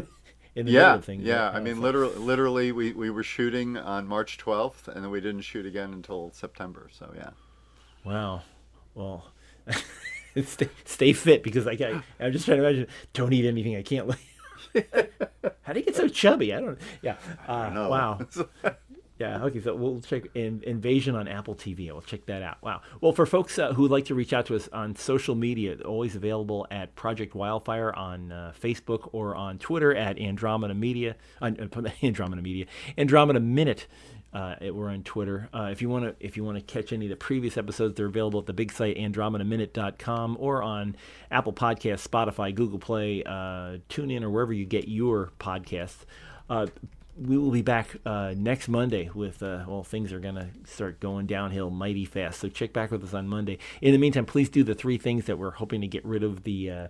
in 0.56 0.66
the 0.66 0.72
yeah, 0.72 1.00
things. 1.00 1.24
Yeah, 1.24 1.52
I 1.52 1.60
mean, 1.60 1.76
so. 1.76 1.82
literally, 1.82 2.16
literally, 2.16 2.72
we, 2.72 2.94
we 2.94 3.12
were 3.12 3.24
shooting 3.24 3.78
on 3.78 4.08
March 4.08 4.40
12th, 4.40 4.88
and 4.88 5.04
then 5.04 5.12
we 5.12 5.22
didn't 5.22 5.42
shoot 5.42 5.68
again 5.68 5.94
until 5.94 6.32
September. 6.32 6.90
So 6.92 7.14
yeah. 7.16 7.30
Wow. 8.04 8.42
Well. 8.96 9.32
stay, 10.46 10.70
stay 10.86 11.14
fit 11.14 11.44
because 11.44 11.66
like 11.66 11.82
I, 11.82 12.02
I'm 12.20 12.32
just 12.32 12.46
trying 12.46 12.60
to 12.60 12.68
imagine. 12.68 12.88
Don't 13.14 13.34
eat 13.34 13.46
anything. 13.46 13.76
I 13.76 13.84
can't. 13.84 14.12
How 15.64 15.74
do 15.74 15.80
you 15.80 15.86
get 15.86 15.96
so 15.96 16.08
chubby? 16.08 16.54
I 16.54 16.60
don't. 16.60 16.80
Yeah. 17.02 17.16
Uh, 17.48 17.54
I 17.54 17.74
don't 17.74 17.90
wow. 17.90 18.20
Yeah. 19.20 19.44
Okay. 19.44 19.62
So 19.62 19.76
we'll 19.76 20.02
check 20.02 20.24
in, 20.34 20.64
Invasion 20.66 21.16
on 21.16 21.28
Apple 21.28 21.54
TV. 21.54 21.86
We'll 21.92 22.02
check 22.02 22.26
that 22.26 22.42
out. 22.42 22.58
Wow. 22.64 22.82
Well, 23.00 23.14
for 23.14 23.28
folks 23.28 23.60
uh, 23.60 23.72
who 23.72 23.84
would 23.84 23.92
like 23.92 24.06
to 24.06 24.16
reach 24.16 24.34
out 24.34 24.48
to 24.48 24.56
us 24.56 24.68
on 24.74 24.96
social 24.96 25.36
media, 25.36 25.78
always 25.86 26.16
available 26.16 26.66
at 26.72 26.96
Project 26.96 27.36
Wildfire 27.36 27.94
on 27.94 28.32
uh, 28.32 28.54
Facebook 28.60 29.10
or 29.14 29.36
on 29.36 29.60
Twitter 29.60 29.96
at 29.96 30.18
Andromeda 30.18 30.74
Media. 30.74 31.16
Uh, 31.42 31.52
Andromeda 32.02 32.42
Media. 32.42 32.66
Andromeda 32.98 33.40
Minute 33.40 33.88
uh, 34.34 34.56
we're 34.72 34.90
on 34.90 35.04
Twitter. 35.04 35.50
Uh, 35.54 35.70
if 35.72 35.82
you 35.82 35.90
want 35.90 36.06
to, 36.06 36.26
if 36.26 36.36
you 36.36 36.44
want 36.44 36.58
to 36.58 36.64
catch 36.64 36.92
any 36.92 37.06
of 37.06 37.10
the 37.10 37.16
previous 37.16 37.58
episodes, 37.58 37.96
they're 37.96 38.08
available 38.08 38.40
at 38.40 38.46
the 38.46 38.54
big 38.54 38.72
site 38.72 38.98
AndromedaMinute.com 38.98 40.38
or 40.40 40.64
on 40.64 40.96
Apple 41.30 41.54
Podcasts, 41.54 42.08
Spotify, 42.08 42.54
Google 42.54 42.80
Play, 42.80 43.24
uh, 43.24 43.78
TuneIn, 43.90 44.24
or 44.24 44.30
wherever 44.30 44.54
you 44.54 44.66
get 44.66 44.88
your 44.88 45.32
podcasts. 45.40 46.06
Uh, 46.50 46.68
we 47.16 47.38
will 47.38 47.52
be 47.52 47.62
back 47.62 47.96
uh, 48.08 48.34
next 48.36 48.68
Monday 48.68 49.12
with, 49.14 49.44
uh, 49.44 49.66
well, 49.68 49.84
things 49.84 50.12
are 50.12 50.20
going 50.20 50.34
to 50.34 50.48
start 50.66 51.00
going 51.00 51.28
downhill 51.28 51.70
mighty 51.70 52.06
fast. 52.06 52.40
So 52.40 52.50
check 52.50 52.74
back 52.74 52.90
with 52.90 53.04
us 53.04 53.14
on 53.14 53.28
Monday. 53.28 53.60
In 53.82 53.92
the 53.92 54.00
meantime, 54.00 54.26
please 54.26 54.50
do 54.50 54.64
the 54.64 54.74
three 54.74 54.98
things 54.98 55.26
that 55.26 55.38
we're 55.38 55.52
hoping 55.52 55.82
to 55.82 55.88
get 55.88 56.04
rid 56.04 56.24
of 56.24 56.44
the 56.44 56.90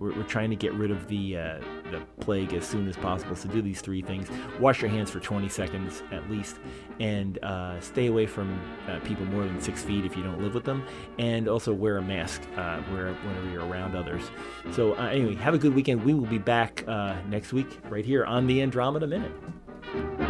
we're, 0.00 0.16
we're 0.16 0.24
trying 0.24 0.50
to 0.50 0.56
get 0.56 0.72
rid 0.72 0.90
of 0.90 1.06
the 1.06 1.36
uh, 1.36 1.60
the 1.92 2.00
plague 2.20 2.52
as 2.54 2.66
soon 2.66 2.88
as 2.88 2.96
possible. 2.96 3.36
So 3.36 3.48
do 3.48 3.62
these 3.62 3.80
three 3.80 4.02
things: 4.02 4.28
wash 4.58 4.82
your 4.82 4.90
hands 4.90 5.10
for 5.10 5.20
20 5.20 5.48
seconds 5.48 6.02
at 6.10 6.28
least, 6.28 6.58
and 6.98 7.38
uh, 7.44 7.78
stay 7.80 8.06
away 8.06 8.26
from 8.26 8.58
uh, 8.88 8.98
people 9.00 9.24
more 9.26 9.44
than 9.44 9.60
six 9.60 9.82
feet 9.82 10.04
if 10.04 10.16
you 10.16 10.24
don't 10.24 10.42
live 10.42 10.54
with 10.54 10.64
them, 10.64 10.84
and 11.18 11.46
also 11.46 11.72
wear 11.72 11.98
a 11.98 12.02
mask 12.02 12.42
uh, 12.56 12.80
whenever 12.82 13.50
you're 13.52 13.66
around 13.66 13.94
others. 13.94 14.30
So 14.72 14.94
uh, 14.94 15.06
anyway, 15.06 15.34
have 15.36 15.54
a 15.54 15.58
good 15.58 15.74
weekend. 15.74 16.02
We 16.02 16.14
will 16.14 16.26
be 16.26 16.38
back 16.38 16.84
next 17.28 17.52
week 17.52 17.78
right 17.88 18.04
here 18.04 18.24
on 18.24 18.46
the 18.46 18.62
Andromeda 18.62 19.06
Minute. 19.06 20.29